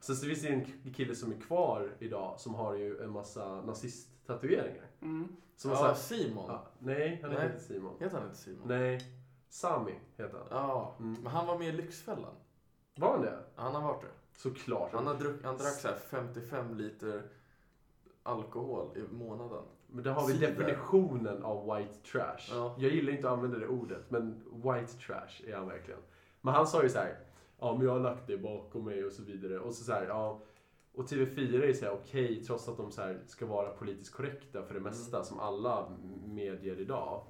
[0.00, 3.60] Så, så finns det en kille som är kvar idag som har ju en massa
[3.62, 4.86] nazist-tatueringar.
[5.02, 5.28] Mm.
[5.56, 6.44] Som ja, här, Simon.
[6.48, 7.96] ja, nej, han heter inte Simon.
[8.00, 8.68] Heter han inte Simon?
[8.68, 9.00] Nej,
[9.48, 10.46] Sami heter han.
[10.50, 11.22] Ja, Mm.
[11.22, 12.34] men han var med i Lyxfällan.
[12.96, 13.38] Var han det?
[13.54, 14.38] Han har varit det.
[14.38, 14.92] Såklart.
[14.92, 17.22] Han, har druck, han drack så här 55 liter
[18.22, 19.62] alkohol i månaden.
[19.94, 20.48] Men där har vi Cider.
[20.48, 22.38] definitionen av white trash.
[22.50, 22.74] Ja.
[22.78, 26.00] Jag gillar inte att använda det ordet, men white trash är han verkligen.
[26.40, 27.18] Men han sa ju så här,
[27.60, 29.58] ja men jag har lagt det bakom mig och så vidare.
[29.58, 30.40] Och så, så här, ja.
[30.94, 34.62] Och TV4 är så här okej, trots att de så här ska vara politiskt korrekta
[34.62, 35.88] för det mesta, som alla
[36.26, 37.22] medier idag.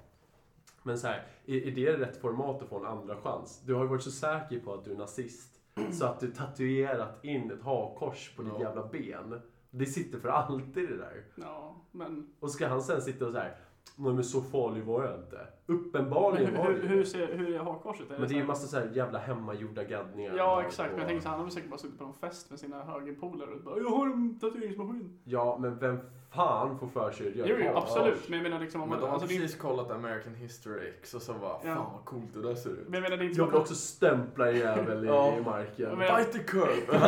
[0.83, 3.61] Men så här, är, är det rätt format att få en andra chans?
[3.65, 5.59] Du har ju varit så säker på att du är nazist,
[5.91, 8.61] så att du tatuerat in ett hakkors på ditt Ja.
[8.61, 9.41] jävla ben.
[9.77, 11.23] Det sitter för alltid det där.
[11.35, 13.55] Ja, men, Och ska han sen sitta och så här,
[13.95, 15.47] nej men så farlig var jag inte.
[15.65, 18.05] men Uppenbarligen hur, var hur, hur, ser, hur är hakkorset?
[18.09, 20.33] Men det är ju massa så här jävla hemmagjorda gaddningar.
[20.37, 20.91] Ja, exakt.
[20.91, 22.83] Men jag tänker så här, han har säkert bara suttit på någon fest med sina
[22.83, 25.19] högerpolare och bara Jag har en tatueringsmaskin.
[25.23, 25.99] Ja, men vem
[26.31, 28.29] fan får för sig att göra Jo, jo, absolut.
[28.29, 29.07] Men jag menar liksom om Men man...
[29.09, 31.91] har Alltså, precis kollat American History X och så bara, fan Ja.
[31.95, 32.83] vad coolt det där ser ut.
[32.87, 33.61] men jag menar det är inte Jag vill att...
[33.61, 35.37] också stämpla en jävel i, Ja.
[35.37, 35.97] i marken.
[35.97, 36.81] Men- Bite the curve!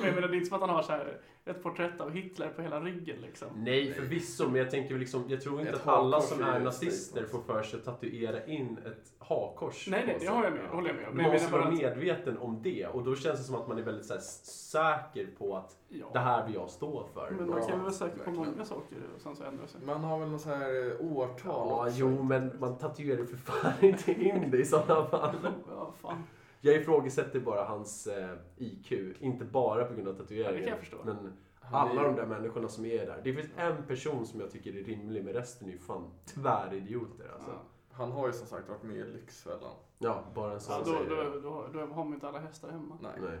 [0.00, 2.10] Men jag menar det är inte som att han har så här ett porträtt av
[2.10, 3.48] Hitler på hela ryggen liksom.
[3.56, 7.24] Nej, förvisso, men jag tänker liksom, jag tror inte Ett att alla som är nazister
[7.26, 9.88] får för sig att tatuera in ett hakkors.
[9.88, 11.14] Nej, nej, det har jag med, håller jag med om.
[11.14, 11.78] Men Man måste vara bara att...
[11.78, 15.26] medveten om det och då känns det som att man är väldigt så här, säker
[15.38, 16.06] på att Ja.
[16.12, 17.30] det här vill jag stå för.
[17.30, 19.80] Men man Ja, kan väl vara säker på många saker och sen så ändrar sig.
[19.84, 21.96] Man har väl något så här eh, årtal Ja, också.
[21.98, 25.34] jo, men man tatuerar för fan inte in det i sådana fall.
[25.70, 26.22] Ja, fan.
[26.64, 30.54] Jag ifrågasätter bara hans eh, IQ, inte bara på grund av Ja, tatueringen.
[30.54, 30.96] det kan jag förstå.
[31.04, 33.20] Men alla de där människorna som är där.
[33.24, 37.28] Det finns en person som jag tycker är rimlig, men resten är ju fan tväridioter
[37.34, 37.50] alltså.
[37.50, 37.62] Ja.
[37.90, 39.72] Han har ju som sagt varit med i Lyxfällan.
[39.98, 42.70] Ja, bara en sån Ja, då, säger då, då, då har man inte alla hästar
[42.70, 42.98] hemma.
[43.02, 43.12] Nej.
[43.20, 43.38] Nej,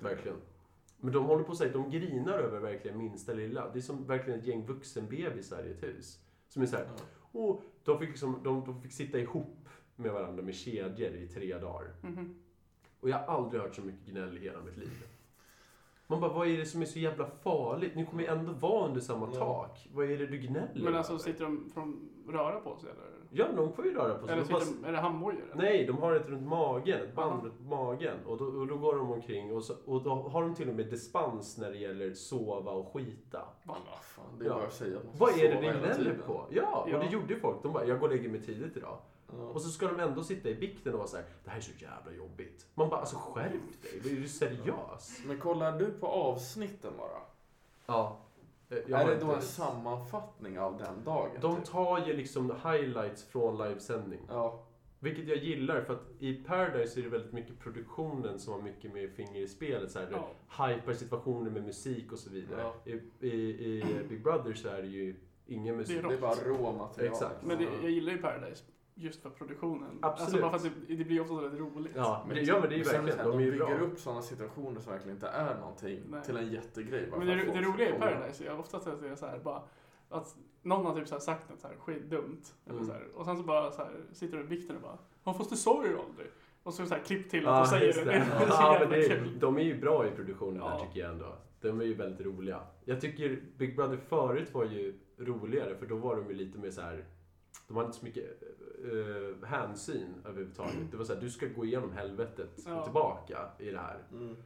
[0.00, 0.36] verkligen.
[1.00, 3.70] Men de håller på att säga de grinar över verkligen minsta lilla.
[3.72, 6.18] Det är som verkligen ett gäng vuxenbebisar i ett hus.
[6.48, 7.02] Som är såhär, Ja.
[7.32, 11.58] åh, de fick, liksom, de, de fick sitta ihop med varandra med kedjor i tre
[11.58, 11.92] dagar.
[12.02, 12.34] Mhm.
[13.04, 14.90] Och jag har aldrig hört så mycket gnäll i hela mitt liv.
[16.06, 17.92] Man bara, vad är det som är så jävla farligt?
[17.94, 19.38] Ni kommer ju ändå vara under samma Ja.
[19.38, 19.88] tak.
[19.94, 21.22] Vad är det du gnäller Men alltså över?
[21.22, 23.04] sitter de, får de röra på sig eller?
[23.30, 24.32] Ja, de får ju röra på sig.
[24.34, 25.52] Eller De bara- de, är det handbojor?
[25.54, 27.42] Nej, de har ett runt magen, ett band Aha.
[27.44, 28.16] runt magen.
[28.26, 30.74] Och då, och då går de omkring och, så, och då har de till och
[30.74, 33.38] med dispens när det gäller sova och skita.
[33.38, 33.76] Va?
[33.90, 34.54] Vad fan, det är Ja.
[34.54, 36.46] bara att säga Vad är det ni gnäller på?
[36.50, 36.96] Ja, Ja.
[36.98, 37.62] och det gjorde folk.
[37.62, 38.98] De bara, jag går och lägger mig tidigt idag.
[39.40, 41.60] Och så ska de ändå sitta i bikten och vara så här, det här är
[41.62, 42.66] så jävla jobbigt.
[42.74, 45.18] Man bara, alltså skärp dig, är du seriös?
[45.26, 47.20] Men kollar du på avsnitten bara?
[47.86, 48.16] Ja.
[48.70, 51.30] Eh, jag är det då en sammanfattning av den dagen?
[51.40, 51.64] De typ?
[51.64, 54.20] tar ju liksom highlights från livesändning.
[54.28, 54.64] Ja,
[54.98, 58.94] Vilket jag gillar för att i Paradise är det väldigt mycket produktionen som har mycket
[58.94, 59.90] mer finger i spelet.
[59.90, 60.66] Så här, Ja.
[60.66, 62.60] Hypar situationer med musik och så vidare.
[62.84, 62.92] Ja.
[62.92, 65.16] I, i, I Big Brother så är det ju
[65.46, 66.02] ingen musik.
[66.02, 67.12] Det är det är bara råmaterial.
[67.12, 67.42] Exakt.
[67.42, 67.70] Men det, Ja.
[67.82, 68.64] jag gillar ju Paradise
[68.94, 69.98] just för produktionen.
[70.02, 70.20] Absolut.
[70.20, 71.92] Alltså bara för att det, det blir ofta väldigt roligt.
[71.96, 73.78] Ja, men det, ja, men det är ju sen verkligen, här, de ju bygger bra.
[73.86, 76.22] upp sådana situationer som verkligen inte är någonting Nej.
[76.24, 77.08] till en jättegrej.
[77.18, 77.98] Men det, det roliga i.
[77.98, 79.62] Paradise är ofta att det är så här bara
[80.08, 82.54] att någon har typ så här sagt något så här skitdumt.
[82.66, 82.86] Eller Mm.
[82.86, 84.98] så här, och sen så bara så här, sitter du i bikten och bara
[85.50, 86.26] det sa du ju aldrig.
[86.62, 88.12] Och så, så här klipp till att Ja, du säger det.
[88.12, 88.18] det.
[88.38, 90.84] Det Ja, men det är, de är ju bra i produktionen där Ja.
[90.86, 91.36] tycker jag ändå.
[91.60, 92.60] De är ju väldigt roliga.
[92.84, 96.70] Jag tycker Big Brother förut var ju roligare för då var de ju lite mer
[96.70, 97.04] så här.
[97.66, 98.42] De hade inte så mycket
[98.84, 100.74] eh, hänsyn överhuvudtaget.
[100.90, 102.78] Det var så här, du ska gå igenom helvetet Ja.
[102.78, 103.98] och tillbaka i det här.
[104.12, 104.36] Mm.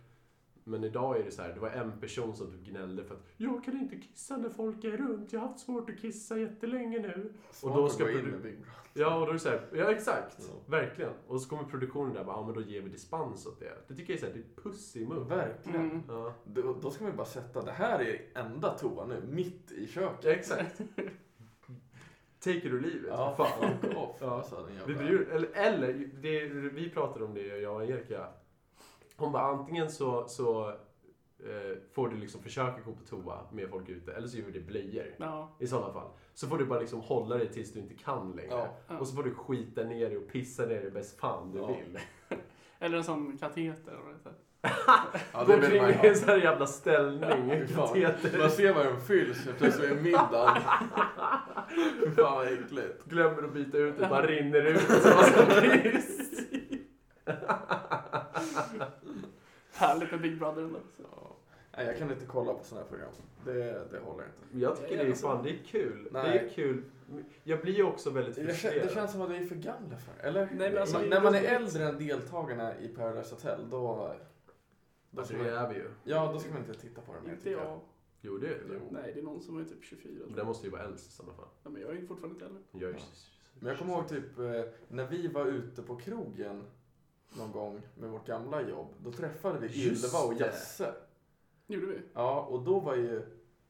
[0.65, 3.23] Men idag är det så här, det var en person som typ gnällde för att
[3.37, 6.99] jag kan inte kissa när folk är runt, jag har haft svårt att kissa jättelänge
[6.99, 7.33] nu.
[7.51, 8.59] Smart då att ska gå in med Big.
[8.95, 10.55] Ja, och då är det så här, ja exakt, Ja.
[10.71, 11.11] verkligen.
[11.27, 13.73] Och så kommer produktionen där och bara, ja men då ger vi dispens åt det.
[13.89, 15.37] Det tycker jag är så här, det är ett pussy move.
[15.37, 15.81] Verkligen.
[15.91, 16.03] Mm.
[16.09, 19.73] Ja, Då, då ska man ju bara sätta, det här är enda toa nu, mitt
[19.73, 20.25] i köket.
[20.25, 20.81] exakt.
[22.41, 23.79] Take it or leave it, Ja, fan.
[23.81, 24.17] fuck off.
[24.21, 24.37] Ja.
[24.37, 28.27] Alltså, Vi, blir, eller, eller det, vi pratade om det, jag och Erika.
[29.17, 33.89] Hon bara, antingen så, så eh, får du liksom försöka gå på toa med folk
[33.89, 35.15] ute, eller så gör du det blöjor.
[35.17, 35.57] Ja.
[35.59, 36.09] I sådana fall.
[36.35, 38.69] Så får du bara liksom hålla dig tills du inte kan längre.
[38.89, 38.99] Ja.
[38.99, 41.67] Och så får du skita ner dig och pissa ner dig bäst fan du Ja.
[41.67, 41.99] vill.
[42.79, 43.99] Eller en sån kateter.
[44.63, 47.49] Ja, Gå det vill omkring man i en sån här jävla ställning.
[48.39, 50.63] Man ser vad den fylls helt plötsligt vid middagen.
[52.05, 53.05] Fy fan vad äckligt.
[53.05, 54.81] Glömmer att byta ut det, bara rinner ut.
[54.81, 56.31] Så piss.
[59.75, 60.79] Härligt med Big Brother ändå.
[60.97, 61.03] Så.
[61.03, 61.37] Ja.
[61.77, 63.13] Nej, jag kan inte kolla på sådana här program.
[63.45, 64.59] Det, det håller inte.
[64.59, 66.09] Jag tycker det är fan, det är kul.
[66.13, 66.33] Nej.
[66.33, 66.83] Det är kul.
[67.45, 68.89] Jag blir ju också väldigt frustrerad.
[68.89, 70.49] det känns som att vi är för gamla för Eller?
[70.53, 74.15] Nej, men alltså, man, är när man är äldre än deltagarna i Paradise Hotel, då...
[75.11, 75.91] Då Alltså det är vi ju.
[76.05, 77.67] ja, då ska man inte titta på det mer Inte tycker jag.
[77.67, 77.81] jag.
[78.21, 78.65] Jo det är det.
[78.75, 78.81] Jo.
[78.91, 80.13] Nej, det är någon som är typ 24.
[80.15, 81.49] tror Men den måste ju vara äldst i sådana fall.
[81.63, 82.63] Ja, men jag är ju fortfarande inte äldre.
[82.73, 83.01] Jag är Ja.
[83.61, 84.45] Men jag kommer ihåg typ eh,
[84.89, 86.65] när vi var ute på krogen
[87.39, 88.95] någon gång med vårt gamla jobb.
[89.05, 90.35] Då träffade vi Just Ylva och.
[90.41, 90.95] Jesse.
[91.67, 91.99] Gjorde vi?
[92.15, 93.23] Ja, och då var ju...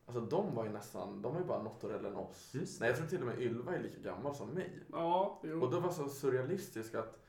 [0.07, 2.51] Alltså de var ju nästan, de var ju bara något år äldre än oss.
[2.55, 4.81] Just Nej, jag tror till och med Ylva är lika gammal som mig.
[4.93, 5.63] Ja, jo.
[5.65, 7.25] Och det var så surrealistiskt att...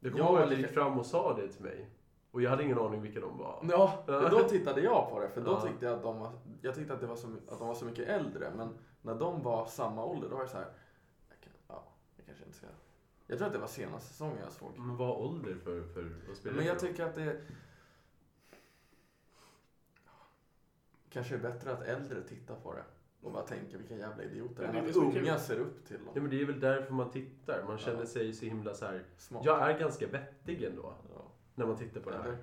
[0.00, 1.90] Jag kommer ihåg att du gick fram och sa det till mig.
[2.34, 3.64] Och jag hade ingen aning vilka de var.
[3.70, 5.28] Ja, då tittade jag på det.
[5.28, 5.60] För då Ja.
[5.60, 6.32] tyckte jag att de var,
[6.62, 8.52] jag tyckte att, det var så, att de var så mycket äldre.
[8.56, 8.68] Men
[9.02, 10.66] när de var samma ålder, då var jag så här...
[11.28, 11.84] Jag kan, ja,
[12.16, 12.66] jag kanske inte ska...
[13.26, 14.78] Jag tror att det var senaste säsongen jag såg.
[14.78, 16.80] Men vad ålder för, för att spela Men jag roll?
[16.80, 17.40] tycker att det
[21.10, 22.84] kanske är bättre att äldre tittar på det
[23.22, 24.64] och bara tänker vilka jävla idioter.
[24.64, 26.22] Ja, det är det att unga ser upp till Ja dem.
[26.22, 27.64] men det är väl därför man tittar.
[27.66, 28.06] Man känner Ja.
[28.06, 29.04] sig så himla så här.
[29.18, 29.44] Smart.
[29.44, 30.94] Jag är ganska vettig ändå.
[31.14, 31.23] Ja.
[31.54, 32.36] När man tittar på det här.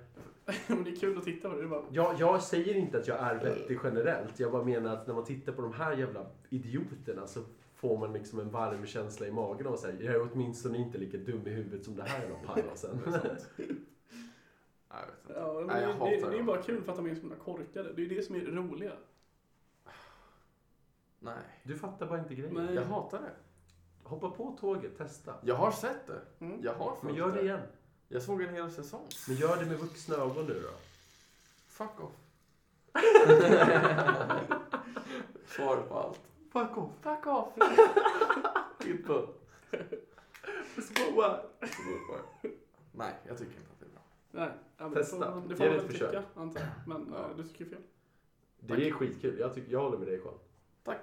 [0.68, 1.62] Men det är kul att titta på det.
[1.62, 1.84] det bara...
[1.92, 4.40] Jag, jag säger inte att jag är vettig generellt.
[4.40, 7.44] Jag bara menar att när man tittar på de här jävla idioterna så
[7.76, 11.18] får man liksom en varm känsla i magen och säger jag är åtminstone inte lika
[11.18, 13.00] dum i huvudet som det här jävla pajasen.
[13.06, 13.32] Jag vet
[15.24, 15.34] inte.
[15.40, 17.30] Ja, men Nej, jag det, det, det är bara kul för att de är så
[17.30, 17.94] korkade.
[17.94, 18.92] Det är det som är det roliga.
[21.20, 21.62] Nej.
[21.64, 22.54] Du fattar bara inte grejen.
[22.54, 22.76] Nej.
[22.76, 23.32] Jag hatar det.
[24.04, 25.34] Hoppa på tåget, testa.
[25.42, 26.46] Jag har sett det.
[26.46, 26.64] Mm.
[26.64, 27.60] Jag har Men gör det igen.
[28.12, 29.08] Jag såg en hel säsong.
[29.28, 30.70] Men gör det med vuxna ögon nu då.
[31.68, 32.12] Fuck off.
[35.48, 36.20] Svar på allt.
[36.52, 36.92] Fuck off.
[37.02, 37.54] Fuck off.
[38.86, 39.28] Inte.
[40.82, 41.40] Spoa.
[42.92, 44.02] Nej, jag tycker inte att det är bra.
[44.32, 45.26] Nej, ja, men Testa.
[45.26, 46.10] Det får, det Ge får det ett väl försök.
[46.12, 46.70] tycka, antar jag.
[46.88, 47.30] Men Ja.
[47.30, 47.82] eh, du tycker fel.
[48.60, 49.40] Det är skitkul.
[49.40, 50.34] Jag, tycker, jag håller med dig Sean.
[50.84, 51.00] Tack.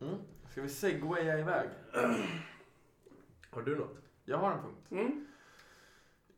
[0.00, 0.14] Mm.
[0.50, 1.68] Ska vi segwaya iväg?
[3.50, 3.96] Har du något?
[4.24, 4.78] Jag har en punkt.
[4.90, 5.26] Mm.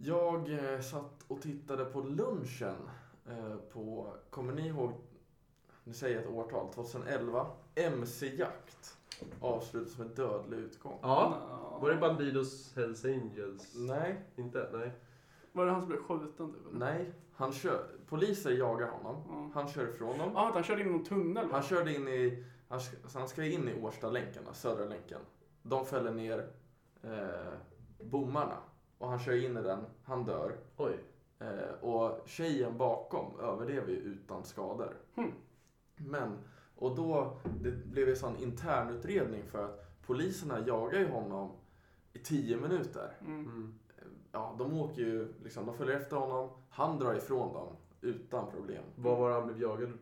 [0.02, 2.76] Jag eh, satt och tittade på lunchen
[3.28, 4.92] eh, på, kommer ni ihåg,
[5.84, 7.46] nu säger jag ett årtal, 2011.
[7.74, 8.98] MC-jakt
[9.40, 10.98] avslutas med dödlig utgång.
[11.02, 11.78] Ja.
[11.82, 13.74] Var det Bandidos Hells Angels?
[13.76, 14.70] Nej, Inte?
[14.72, 14.92] Nej.
[15.52, 16.62] Var det han som blev skjuten typ?
[16.72, 17.12] nej.
[17.34, 19.22] Han kör, poliser jagar honom.
[19.28, 19.60] Ja.
[19.60, 20.30] Han kör ifrån dem.
[20.34, 21.48] Ja, att han körde in i någon tunnel?
[21.52, 25.20] Han körde in i, han ska, så han ska in i Årstalänken, Södra länken.
[25.62, 26.50] De fäller ner
[27.02, 27.52] eh,
[28.02, 28.56] bommarna
[29.00, 30.56] och han kör in i den, han dör.
[30.76, 30.98] Oj.
[31.38, 34.96] Eh, och tjejen bakom överlever ju utan skador.
[35.14, 35.32] Hmm.
[35.96, 36.38] Men,
[36.76, 41.50] och då, det blev en sån internutredning för att poliserna jagar ju honom
[42.12, 43.16] i tio minuter.
[43.20, 43.40] Mm.
[43.40, 43.74] Mm.
[44.32, 48.84] Ja, de åker ju, liksom, de följer efter honom, han drar ifrån dem utan problem.
[48.96, 49.98] Vad var det han blev jagad?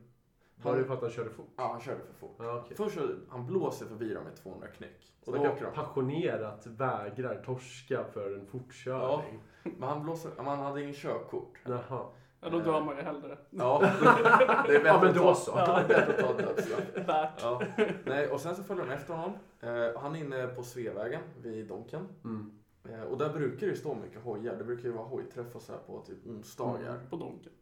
[0.63, 1.49] Var Han- det för att han körde fort?
[1.57, 2.37] Ja, han körde för fort.
[2.39, 2.77] Ja, okej.
[2.77, 5.15] Först så, han blåser förbi dem med 200 knyck.
[5.27, 5.73] Och då åker de.
[5.75, 9.41] passionerat vägrar torska för en fortkörning.
[9.63, 11.59] Men han blåser, men han hade ingen körkort.
[11.65, 12.07] Jaha.
[12.41, 13.39] Ja, då dör man ju hellre.
[13.51, 13.81] Ja,
[14.67, 15.55] det är bättre Ja, men att då ta- så.
[15.55, 16.81] Det är bättre att ta dödsstraff.
[17.09, 17.43] Värt.
[17.43, 17.63] Ja.
[18.05, 19.33] Nej, och sen så följer de efter honom.
[19.61, 22.09] Eh, han är inne på Sveavägen vid Donken.
[22.25, 22.51] Mm.
[22.89, 24.57] Eh, och där brukar det stå mycket hojar.
[24.57, 26.95] Det brukar ju vara hojträff och så här på typ onsdagar.
[26.95, 27.09] Mm.
[27.11, 27.53] På Donken.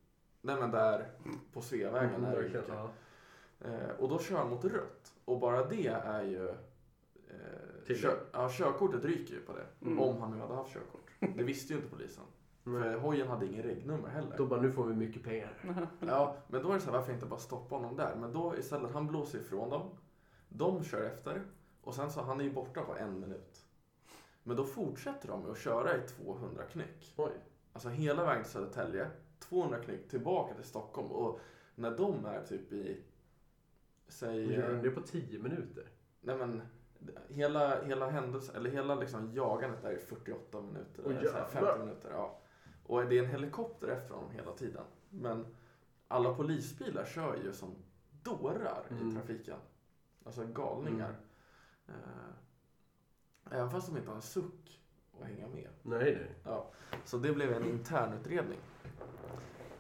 [0.47, 1.09] Nej men där
[1.53, 2.91] på Sveavägen Mm, är det verkligen, ja.
[3.61, 5.13] Eh, och då kör han mot rött.
[5.25, 6.49] Och bara det är ju...
[7.29, 9.87] Eh, kör, ja, körkortet ryker ju på det.
[9.87, 10.01] Mm.
[10.01, 11.11] Om han nu hade haft körkort.
[11.37, 12.25] Det visste ju inte polisen.
[12.65, 12.83] Nej.
[12.83, 14.37] För hojen hade ingen regnummer heller.
[14.37, 15.53] Då bara, nu får vi mycket pengar.
[16.01, 18.15] Ja, men då är det så här, varför inte bara stoppa honom där?
[18.15, 19.91] Men då istället, han blåser ifrån dem.
[20.49, 21.43] De kör efter.
[21.83, 23.65] Och sen så, han är ju borta på en minut.
[24.43, 27.15] Men då fortsätter de att köra i 200 knyck.
[27.17, 27.33] Oj.
[27.73, 29.11] Alltså hela vägen till Södertälje.
[29.39, 31.13] 200 knyck tillbaka till Stockholm.
[31.13, 31.41] Och
[31.75, 33.03] när de är typ i,
[34.09, 34.53] säg...
[34.55, 35.85] Gör de det på 10 minuter?
[36.21, 36.63] Nej men,
[37.29, 41.03] hela, hela händelsen, eller hela liksom jagandet där är 48 minuter.
[41.07, 41.85] Oj, eller så här 50 jävlar.
[41.85, 42.39] minuter, ja.
[42.87, 44.85] Och det är en helikopter efter honom hela tiden.
[45.11, 45.47] Men
[46.09, 47.75] alla polisbilar kör ju som
[48.23, 49.11] dårar Mm.
[49.11, 49.57] i trafiken.
[50.25, 51.15] Alltså galningar.
[51.89, 51.95] Eh,
[53.51, 54.81] även fast de inte har en suck
[55.21, 55.69] att hänga med.
[55.83, 56.63] Nej, nej.
[57.05, 58.59] Så det blev en internutredning.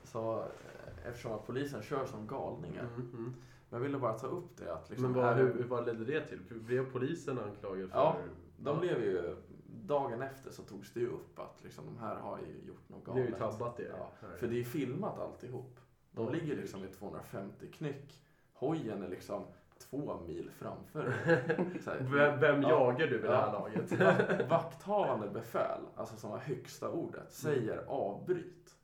[0.06, 2.82] Så eh, eftersom att polisen kör som galningar.
[2.96, 3.34] Mm, mm.
[3.68, 6.26] Men jag ville bara ta upp det att liksom Men vad, hur, vad ledde det
[6.26, 6.40] till?
[6.60, 7.98] Blev polisen anklagad för...
[7.98, 8.16] Ja,
[8.56, 9.36] De blev ju,
[9.66, 13.06] dagen efter så togs det ju upp att liksom, de här har ju gjort något
[13.06, 13.38] Ni har ju galet.
[13.58, 13.94] tabbat er.
[13.98, 14.36] Ja, här.
[14.36, 15.80] För det är ju filmat alltihop.
[16.12, 18.22] De Ja, ligger liksom i 250 knyck.
[18.52, 19.42] Hojen är liksom
[19.78, 21.14] två mil framför.
[22.00, 22.68] Vem, vem Ja.
[22.68, 23.52] jagar du vid det här Ja.
[23.52, 23.92] laget?
[23.92, 28.75] Va- Vakthavande befäl, alltså som har högsta ordet, säger avbryt.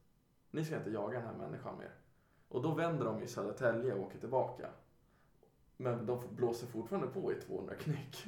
[0.55, 1.91] Ni ska inte jaga den här människan mer.
[2.49, 4.69] Och då vänder de i Södertälje och åker tillbaka.
[5.77, 8.25] Men de blåser fortfarande på i 200 knyck.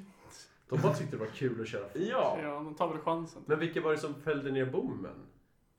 [0.69, 2.03] De bara tyckte det var kul att köra fort.
[2.11, 3.43] Ja, Ja, de tar väl chansen.
[3.47, 5.27] Men vilka var det som fällde ner bommen?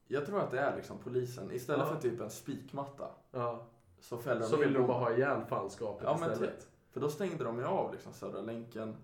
[0.07, 1.51] jag tror att det är liksom polisen.
[1.51, 1.93] Istället Ja.
[1.93, 3.65] för typ en spikmatta Ja.
[3.99, 6.59] så de Så ville de bara ha ihjäl fanskapet Ja, men istället.
[6.59, 6.69] typ.
[6.91, 8.95] För då stängde de ju av liksom Södra länken.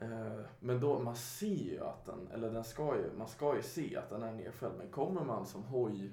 [0.00, 3.62] Eh, Men då, man ser ju att den, eller den ska ju, man ska ju
[3.62, 4.74] se att den är nedfälld.
[4.78, 6.10] Men kommer man som hoj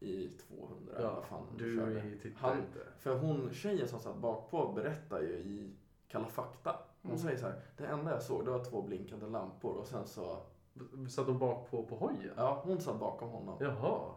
[0.00, 2.16] i 200 eller Ja, vad fan du körde.
[2.22, 2.78] tittar Han- inte.
[2.98, 5.76] För hon, tjejen som satt bakpå berättar ju i
[6.08, 6.76] Kalla fakta.
[7.02, 7.22] Hon Mm.
[7.22, 10.38] säger så här, det enda jag såg det var två blinkande lampor och sen så,
[11.10, 12.34] Satt de bak på, på hojen?
[12.36, 13.56] ja hon satt bakom honom.
[13.60, 14.10] Jaha.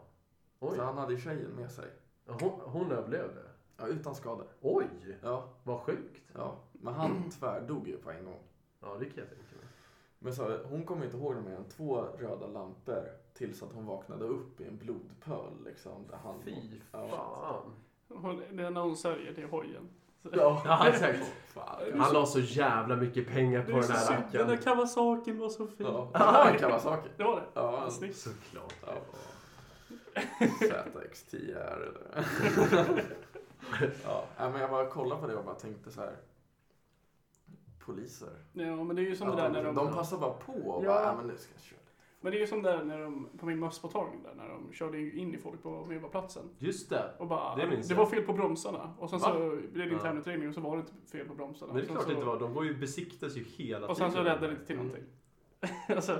[0.59, 0.75] Oj.
[0.77, 1.85] Så han hade ju tjejen med sig.
[2.27, 3.41] Hon, hon överlevde?
[3.77, 4.47] Ja, utan skador.
[4.61, 4.87] Oj!
[5.23, 6.21] Ja, Vad sjukt.
[6.35, 6.55] ja.
[6.71, 8.39] Men han tvärdog ju på en gång.
[8.81, 9.65] Ja, det kan jag tänka mig.
[10.19, 13.03] Men så, hon kommer inte ihåg mer än två röda lampor
[13.33, 15.53] tills att hon vaknade upp i en blodpöl.
[15.65, 16.51] Liksom, där han, Fy
[16.91, 17.07] Ja.
[17.09, 17.73] fan.
[18.21, 19.89] Hon, det är när hon sörjer till hojen.
[20.23, 21.31] Så- Ja, exakt.
[21.97, 24.57] Han la så jävla mycket pengar på den här synd, Den där rackaren.
[24.57, 25.85] Kawasakin var så fin.
[25.85, 27.09] Ja, det var en Kawasaki.
[27.17, 27.45] Det var det?
[27.53, 28.17] Ja, Snyggt.
[28.17, 28.73] Såklart.
[28.85, 28.93] Ja.
[30.61, 33.03] ZX10 är det.
[34.03, 36.15] ja, men jag bara kollade på det och bara tänkte så här.
[37.93, 38.29] Poliser.
[38.53, 39.75] Ja, men det är ju som Ja, det där när de...
[39.75, 40.87] de passar bara på och Ja.
[40.89, 41.79] bara, ja men nu ska jag köra.
[42.21, 44.99] Men det är ju som där när de, på min mösspåtagning där, när de körde
[45.17, 46.43] in i folk på Medborgarplatsen.
[46.59, 47.11] Just det.
[47.19, 47.97] Och bara, Det det, minns jag.
[47.97, 48.93] var fel på bromsarna.
[48.99, 49.25] Och sen Va?
[49.33, 49.93] så blev det Ja.
[49.93, 51.73] internutredning och så var det inte fel på bromsarna.
[51.73, 52.39] Men det är Och klart det så, inte var.
[52.39, 54.25] De var ju besiktas ju hela Och sen så tiden.
[54.33, 54.87] räddade det inte till Mm.
[54.87, 55.09] någonting.
[55.95, 56.17] alltså,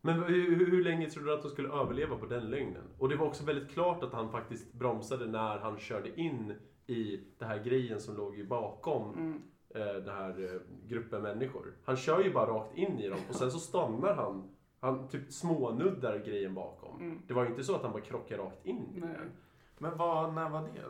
[0.00, 2.82] Men hur, hur- hur länge tror du att de skulle överleva på den lögnen?
[2.98, 6.54] Och det var också väldigt klart att han faktiskt bromsade när han körde in
[6.86, 9.42] i den här grejen som låg ju bakom mm.
[9.74, 11.74] Eh, den här eh, gruppen människor.
[11.84, 14.50] Han kör ju bara rakt in i dem och sen så stannar han.
[14.80, 17.00] Han typ smånuddar grejen bakom.
[17.00, 17.22] Mm.
[17.26, 19.30] Det var ju inte så att han bara krockade rakt in i den.
[19.78, 20.82] Men vad, när var det?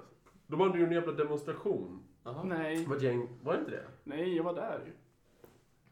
[0.47, 2.03] De hade ju en jävla demonstration.
[2.25, 2.43] Aha.
[2.43, 3.85] Nej, var gäng, var det inte det?
[4.05, 4.93] nej, jag var där ju.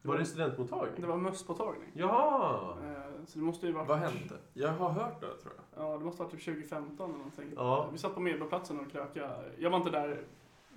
[0.03, 1.01] Var det studentmottagning?
[1.01, 1.91] Det var mösspåtagning.
[1.95, 2.76] Jaha!
[2.84, 3.89] Eh, Så det måste ju varit...
[3.89, 4.34] Vad hände?
[4.55, 5.84] Jag har hört det tror jag.
[5.84, 7.53] Ja, det måste ha varit typ 2015 eller någonting.
[7.57, 7.89] Ja.
[7.93, 9.53] Vi satt på Medborgarplatsen och krökade.
[9.59, 10.20] Jag var inte där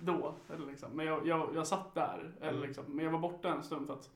[0.01, 0.89] då, eller liksom.
[0.93, 2.33] men jag, jag, jag satt där.
[2.41, 2.63] Eller Mm.
[2.67, 2.83] liksom.
[2.87, 4.09] Men jag var borta en stund för att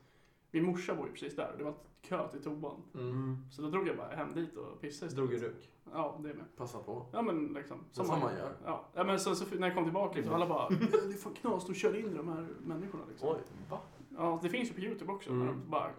[0.50, 2.82] min morsa bor ju precis där och det var kö till toan.
[2.94, 3.38] Mm.
[3.50, 5.56] Så då drog jag bara hem dit och pissade Drog en istället.
[5.56, 5.70] ruck.
[5.92, 6.56] Ja, det med.
[6.56, 7.06] Passa på.
[7.12, 7.78] Ja men liksom.
[7.92, 8.52] Som man gör.
[8.64, 8.84] Ja.
[8.94, 10.74] ja men så, så när jag kom tillbaka liksom, alla bara Det
[11.14, 13.28] är fan knas, de kör in de här människorna liksom.
[13.28, 13.38] Oj.
[13.70, 13.78] Va?
[14.18, 15.30] Ja, det finns ju på Youtube också.
[15.30, 15.46] Mm.
[15.46, 15.90] De bara.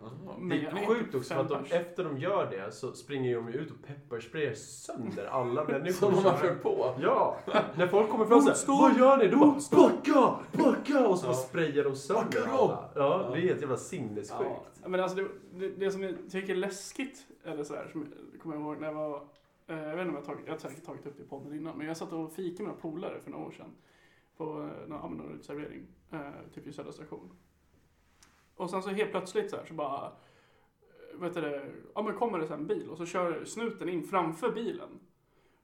[0.49, 3.71] Det är sjukt också för att de, efter de gör det så springer de ut
[3.71, 5.91] och pepparsprayar sönder alla människor.
[5.91, 6.95] Som de som har kört på.
[7.01, 7.37] Ja!
[7.77, 8.81] När folk kommer fram såhär!
[8.81, 9.27] Vad gör ni?
[9.27, 10.39] Då backa!
[10.63, 11.07] Backa!
[11.07, 11.33] Och så Ja.
[11.33, 12.53] sprayar de sönder alla.
[12.53, 13.29] Ja, Ja.
[13.33, 14.79] det är helt jävla sinnessjukt.
[14.81, 15.27] Ja, men alltså det,
[15.59, 18.87] det, det som jag tycker är läskigt, eller så här, som jag kommer ihåg när
[18.87, 19.21] jag var,
[19.67, 21.27] eh, jag vet inte om jag har tagit, jag har säkert tagit upp det i
[21.27, 23.71] podden innan, men jag satt och fikade med några polare för några år sedan.
[24.37, 26.19] På eh, någon, någon uteservering, eh,
[26.53, 27.29] typ vid Södra station.
[28.57, 32.13] Och sen så helt plötsligt så här så bara, eh, vet du det, ja men
[32.15, 34.89] kommer det så en bil och så kör snuten in framför bilen.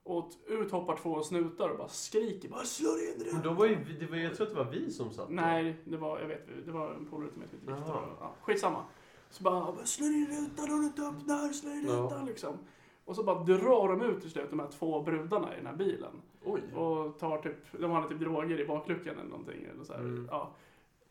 [0.04, 3.50] Och ut hoppar två snutar och bara skriker bara slår in det.
[3.50, 5.36] då var ju, det var, jag tror att det var vi som satt där.
[5.36, 8.16] Nej, det var, jag vet, det var en polare till mig som heter Viktor.
[8.20, 8.84] Ja, skitsamma.
[9.30, 11.94] Så bara, slå in rutan om du inte öppnar, slå in Ja.
[11.94, 12.58] rutan liksom.
[13.06, 15.76] Och så bara drar de ut till slut de här två brudarna i den här
[15.76, 16.22] bilen.
[16.46, 16.62] Oj.
[16.76, 19.64] Och tar typ, de hade typ droger i bakluckan eller någonting.
[19.74, 20.00] Eller så här.
[20.00, 20.28] Mm.
[20.32, 20.52] Ja.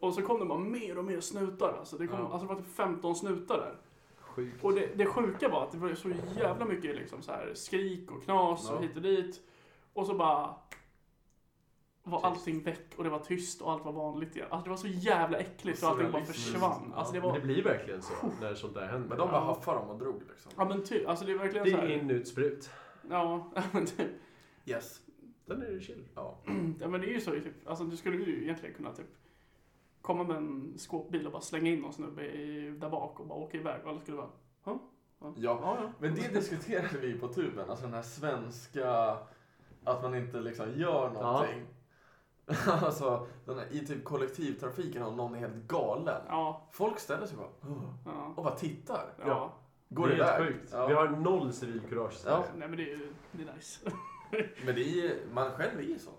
[0.03, 1.77] Och så kom det bara mer och mer snutar.
[1.79, 2.25] Alltså det, kom, Ja.
[2.33, 3.77] alltså det var typ 15 snutar där.
[4.19, 4.65] Sjukt.
[4.65, 8.11] Och det, det sjuka var att det var så jävla mycket liksom så här skrik
[8.11, 8.77] och knas Ja.
[8.77, 9.41] och hit och dit.
[9.93, 10.55] Och så bara
[12.05, 12.25] var Tyst.
[12.25, 14.49] allting väck och det var tyst och allt var vanligt igen.
[14.51, 16.53] Alltså det var så jävla äckligt och allting bara Surrealistiskt.
[16.53, 16.93] försvann.
[16.95, 19.09] Alltså det Men var, det blir verkligen så när sånt där händer.
[19.09, 19.45] Men de bara Ja.
[19.45, 20.53] haffade dem och drog liksom.
[20.57, 21.89] ja men typ, alltså det är verkligen Det så är här.
[21.99, 22.71] in, ut, sprut.
[23.11, 24.09] Ja, men typ.
[24.67, 25.01] Yes.
[25.47, 26.09] Sen är det chill.
[26.15, 26.39] Ja.
[26.81, 29.07] Ja men det är ju så typ, alltså du skulle ju egentligen kunna typ
[30.03, 33.39] komma med en skåpbil och bara slänga in någon snubbe i, där bak och bara
[33.39, 34.29] åka iväg och alla skulle vara
[34.65, 34.79] ja,
[35.21, 35.59] ja, Ja.
[35.63, 35.91] ja, ja.
[35.99, 39.17] Men det diskuterade vi på tuben, alltså den här svenska,
[39.85, 41.67] att man inte liksom gör någonting.
[42.67, 46.23] alltså, den här, i typ kollektivtrafiken om någon är helt galen.
[46.29, 49.15] Ja, Folk ställer sig bara ja, och bara tittar.
[49.89, 50.55] Går det är helt iväg.
[50.55, 50.71] sjukt.
[50.73, 50.87] Ja.
[50.87, 52.45] Vi har noll civilkurage i Sverige.
[52.57, 53.91] Nej men det är ju, det är nice.
[54.65, 56.11] Men det är ju, man själv är ju så.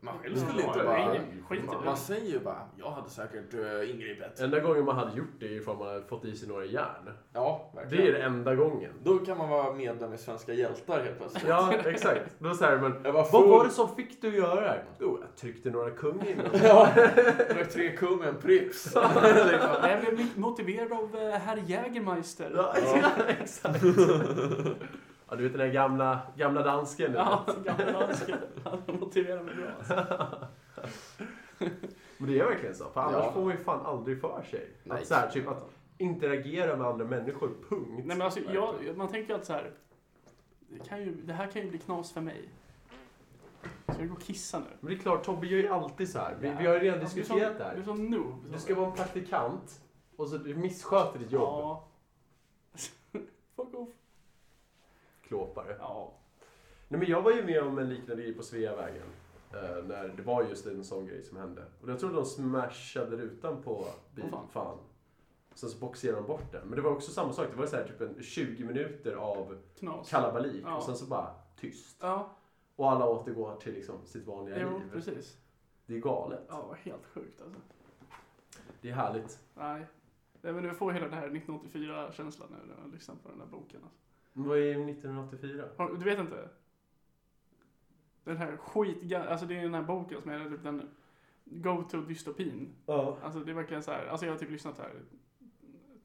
[0.00, 1.14] Man själv skulle Ja, inte ja, bara...
[1.48, 1.84] skit man, det.
[1.84, 4.40] man säger ju bara, jag hade säkert uh, ingripit.
[4.40, 7.10] Enda gången man hade gjort det är ifall man hade fått i sig några järn.
[7.32, 8.06] Ja, Det verkligen.
[8.06, 8.92] är det enda gången.
[9.02, 11.44] Då kan man vara medlem i Svenska Hjältar helt plötsligt.
[11.48, 12.20] Ja, exakt.
[12.38, 14.68] Då så här, men Jag var vad var det som fick du att göra det
[14.68, 14.84] här?
[15.00, 16.46] Jo, jag tryckte några kung innan.
[16.62, 16.88] Ja,
[17.54, 18.84] drack tre kung en Pripps.
[18.84, 19.02] liksom.
[19.82, 22.52] Jag blev motiverad av eh, herr Jägermeister.
[22.56, 22.74] Ja,
[23.40, 23.82] exakt.
[25.28, 27.12] Ja, du vet den där gamla, gamla dansken.
[27.14, 28.38] Ja, gamla dansken.
[28.64, 29.70] Han motiverade mig bra.
[29.78, 29.94] Alltså.
[32.18, 32.84] Men det är verkligen så.
[32.90, 33.32] För annars Ja.
[33.32, 34.68] får man ju fan aldrig för sig.
[34.84, 35.00] Nej.
[35.02, 37.88] Att, så här, typ att interagera med andra människor, punkt.
[37.96, 39.70] Nej men alltså, jag, man tänker att så här.
[40.68, 42.48] Det, kan ju, det här kan ju bli knas för mig.
[43.88, 44.64] Ska vi gå och kissa nu?
[44.80, 46.36] Men det är klart, Tobbe gör ju alltid så här.
[46.40, 47.82] Vi, vi har ju redan diskuterat det Du är här.
[47.84, 48.44] så noob.
[48.52, 49.80] Du ska vara en praktikant
[50.16, 51.42] och så du missköter ditt jobb.
[51.42, 51.88] Ja.
[53.56, 53.88] Fuck off.
[55.28, 55.76] Klåpare.
[55.78, 56.12] Ja.
[56.88, 59.06] Nej, men jag var ju med om en liknande grej på Sveavägen.
[59.52, 61.64] Eh, när det var just en sån grej som hände.
[61.82, 64.30] Och jag tror de smashade rutan på bilen.
[64.34, 64.48] Åh, fan.
[64.50, 64.78] fan.
[65.54, 66.66] Sen så boxerade de bort den.
[66.68, 67.46] Men det var också samma sak.
[67.50, 70.10] Det var så här typ en 20 minuter av Knas.
[70.10, 70.62] kalabalik.
[70.66, 70.76] Ja.
[70.76, 71.96] Och sen så bara tyst.
[72.00, 72.30] Ja,
[72.76, 74.90] Och alla återgår till liksom sitt vanliga jo, liv.
[74.92, 75.36] precis.
[75.86, 76.40] Det är galet.
[76.48, 77.60] Ja, helt sjukt alltså.
[78.80, 79.38] Det är härligt.
[79.54, 79.86] Nej.
[80.42, 83.46] Nej men du får hela den här 1984-känslan när du har lyssnat på den där
[83.46, 83.80] boken.
[83.82, 83.98] Alltså.
[84.46, 85.64] Vad är 1984?
[85.76, 86.48] Har- Du vet inte?
[88.24, 89.24] Den här skitga...
[89.24, 90.88] Alltså det är den här boken som är typ den
[91.44, 92.68] go-to-dystopin.
[92.86, 93.18] Ja.
[93.22, 94.90] Alltså det är verkligen så här, alltså jag har typ lyssnat här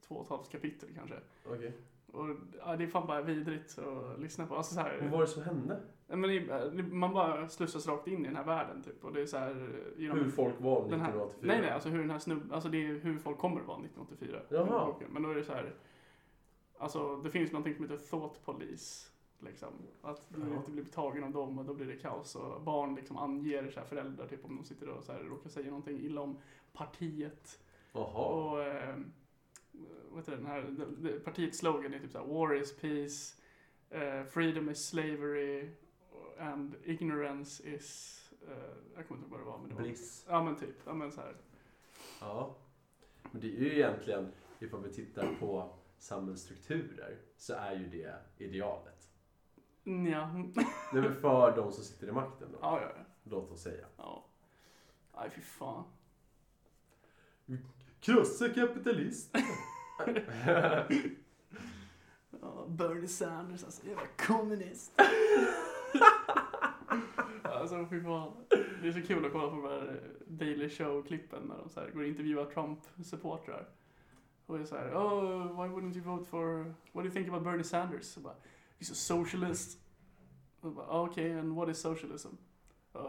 [0.08, 1.16] två och ett halvt kapitel kanske.
[1.46, 1.74] Okej.
[2.12, 2.26] Och
[2.60, 4.56] ja, det är fan bara vidrigt att lyssna på.
[4.56, 5.82] Alltså så här, Vad var det som hände?
[6.08, 9.04] Men det, man bara slussas rakt in i den här världen typ.
[9.06, 11.48] Och det är så här, genom Hur folk var den här, 1984?
[11.54, 13.78] Nej nej, alltså hur den här snubben, alltså det är hur folk kommer att vara
[13.78, 14.40] 1984.
[14.50, 14.94] Jaha.
[15.10, 15.74] Men då är det så här,
[16.84, 19.10] alltså det finns någonting som heter thought police.
[19.40, 19.74] Liksom.
[20.02, 20.56] Att du Ja.
[20.58, 22.36] inte blir tagen av dem och då blir det kaos.
[22.36, 25.50] Och barn liksom anger så här föräldrar typ om de sitter och så här, råkar
[25.50, 26.38] säga någonting illa om
[26.74, 27.60] partiet.
[27.94, 28.26] Jaha.
[28.26, 28.96] Och eh,
[30.10, 32.78] vad heter det, den här, det- det- partiets slogan är typ så här, war is
[32.78, 33.36] peace,
[33.90, 35.70] eh, freedom is slavery
[36.40, 38.58] and ignorance is, eh,
[38.96, 39.58] jag kommer inte ihåg vad det var.
[39.60, 40.26] Men det var Bliss.
[40.30, 41.36] Ja men typ, ja men så här.
[42.22, 42.56] Ja.
[43.32, 45.70] Men det är ju egentligen, ifall vi tittar på
[46.04, 49.10] samhällsstrukturer, så är ju det idealet.
[49.84, 53.04] Det är väl för de som sitter i makten då, Ja, ja, ja.
[53.24, 53.86] låt oss säga.
[53.98, 54.26] ja.
[55.16, 55.84] Nej fy fan.
[58.00, 59.36] Krossa kapitalist.
[62.42, 64.92] Ja, Bernie Sanders, alltså jävla kommunist.
[67.44, 68.32] alltså fy fan.
[68.82, 71.90] Det är så kul att kolla på de här Daily Show-klippen när de så här
[71.90, 73.66] går och intervjuar Trump-supportrar.
[74.54, 77.44] Och är så här, oh, why wouldn't you vote for, what do you think about
[77.44, 78.06] Bernie Sanders?
[78.06, 78.34] Så bara,
[78.80, 79.80] He's a socialist.
[80.62, 82.28] Och bara, "Ah, okay, and what is socialism?
[82.96, 83.02] Uh,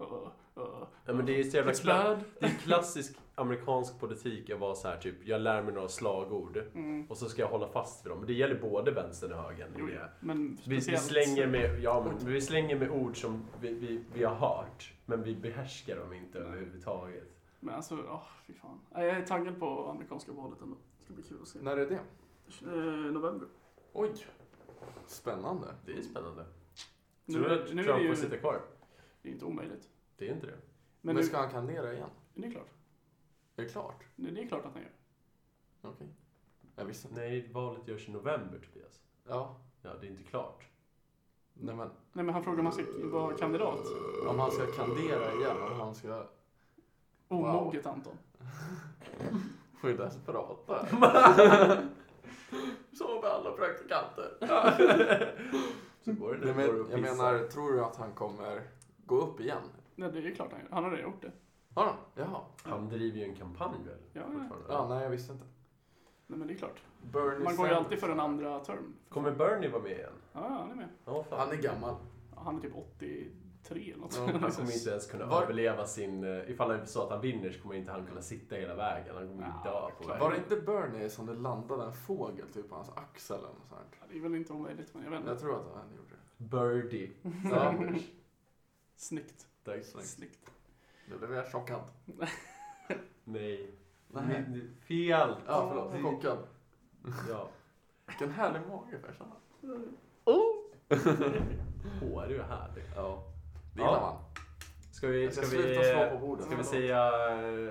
[0.00, 0.82] uh, uh.
[1.04, 2.18] Ja, men det är så jävla kla-.
[2.40, 6.56] Det är klassisk amerikansk politik att vara så här typ, jag lär mig några slagord
[6.74, 7.06] Mm.
[7.10, 8.18] och så ska jag hålla fast vid dem.
[8.18, 9.70] Men det gäller både vänstern och högern.
[9.78, 9.88] Jo,
[10.20, 14.34] men Vi, slänger med, ja, men vi slänger med ord som vi, vi, vi har
[14.34, 17.28] hört, men vi behärskar dem inte överhuvudtaget.
[17.60, 18.80] Men alltså, åh, fy fan.
[18.90, 20.76] Nej, Jag är taggad på amerikanska valet ändå.
[21.08, 21.58] Ska bli kul att se.
[21.62, 22.00] När är det?
[22.66, 23.48] Eh, november.
[23.92, 24.26] Oj.
[25.06, 25.74] Spännande.
[25.86, 26.44] Det är spännande.
[27.24, 28.60] Nu, Tror du är- att nu är Trump det ju, får sitta kvar?
[29.22, 29.88] det är inte omöjligt.
[30.16, 30.52] Det är inte det.
[30.52, 30.60] Men,
[31.00, 32.10] Men, nu, ska han kandidera igen?
[32.34, 32.68] det är klart.
[33.56, 34.04] Är det klart?
[34.16, 34.92] Det, det är klart att han gör.
[35.82, 36.06] Okej.
[36.76, 37.20] Jag visste inte.
[37.20, 39.00] Nej, valet görs i november, Tobias.
[39.28, 39.56] Ja.
[39.82, 40.64] Ja, det är inte klart.
[41.54, 43.80] Nej men, Nej men han frågar om han ska vara kandidat.
[44.28, 46.26] om han ska kandidera igen, om han ska
[47.28, 48.14] Omoget Anton.
[49.82, 50.86] skyddas prata.
[52.92, 54.30] Som med alla praktikanter.
[56.04, 58.62] Så går det Nej, men, jag menar, tror du att han kommer
[59.06, 59.62] gå upp igen?
[59.94, 60.68] Nej det är klart han gör.
[60.70, 61.32] Han har redan gjort det.
[61.74, 61.96] Har han?
[62.14, 62.40] Jaha.
[62.62, 63.98] Han driver ju en kampanj väl?
[64.12, 64.56] Ja, ja.
[64.68, 65.44] Ja, nej jag visste inte.
[66.26, 66.82] Nej men det är klart.
[67.02, 68.94] Bernie Man går ju alltid för en andra term.
[69.08, 70.12] Kommer Bernie vara med igen?
[70.32, 70.88] Ja, ja, han är med.
[71.04, 71.38] Ja, fan.
[71.38, 71.94] Han är gammal.
[72.34, 72.74] Ja, Han är typ
[73.60, 74.16] 83 eller något.
[74.16, 76.24] Ja, Han kommer inte ens kunna Var- överleva sin...
[76.24, 79.16] eh, Ifall han så att han vinner så kommer inte han kunna sitta hela vägen.
[79.16, 80.20] Han kommer ju Ja, dö på vägen.
[80.20, 83.68] Var det inte Bernie som det landade en fågel typ på hans axel eller något
[83.68, 83.80] sånt?
[84.00, 85.42] Ja, Det är väl inte omöjligt men jag vet Jag inte.
[85.42, 86.44] tror att han gjorde det.
[86.44, 87.10] Birdie.
[87.50, 87.50] Ja.
[87.50, 88.02] Sanders.
[88.96, 89.46] Snyggt.
[89.64, 89.84] Tack.
[89.84, 90.06] Snyggt.
[90.08, 90.50] Snyggt.
[91.10, 91.80] Nu blev jag chockad.
[93.24, 93.70] Nej.
[94.08, 94.44] Nej.
[94.48, 95.34] Ni- Fel.
[95.46, 96.02] Ja, förlåt.
[96.14, 96.38] Chockad.
[97.28, 97.48] Ja.
[98.06, 99.26] Vilken härlig mage Fersan.
[102.00, 102.84] Hår är ju härligt.
[102.96, 103.24] Ja.
[103.74, 103.86] Det Ja.
[103.88, 104.16] gillar man.
[104.92, 105.74] Ska vi, Jag ska ska vi,
[106.40, 107.06] ska vi säga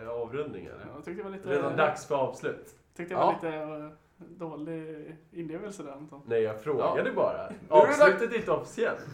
[0.03, 0.79] eh, avrundning eller?
[0.79, 1.49] Ja, Jag tyckte det var lite...
[1.49, 2.75] Redan dags för avslut.
[2.97, 3.49] Tyckte det var Ja.
[3.49, 3.89] lite eh,
[4.37, 6.21] dålig inlevelse där Anton.
[6.25, 7.37] Nej, jag frågade bara.
[7.47, 9.05] Är det Avslutet är inte officiellt.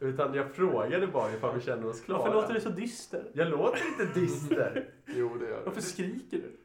[0.00, 2.18] Utan jag frågade bara ifall vi känner oss klara.
[2.18, 3.30] Varför låter du så dyster?
[3.32, 4.88] Jag låter inte dyster.
[5.06, 5.86] Jo, det gör Varför det.
[5.86, 6.56] skriker du?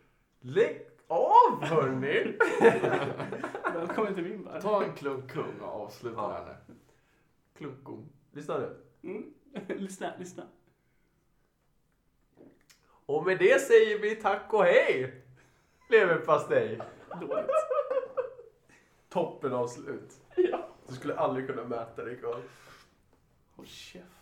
[0.42, 2.38] Lägg av hörni!
[3.74, 4.62] Välkommen till min värld.
[4.62, 6.32] Ta en klunk kung och avsluta Ja.
[6.32, 6.74] här nu.
[7.58, 8.10] Klunkung.
[8.32, 8.76] Lyssna nu.
[9.10, 9.24] Mm.
[9.68, 10.48] lyssna, lyssna.
[13.06, 15.24] Och med det säger vi tack och hej!
[15.90, 16.82] Leverpastej.
[17.22, 17.50] Dåligt.
[19.10, 20.14] Toppen avslut.
[20.36, 20.68] Ja.
[20.88, 22.42] Du skulle aldrig kunna mäta dig Carl.
[23.56, 24.17] Håll käften.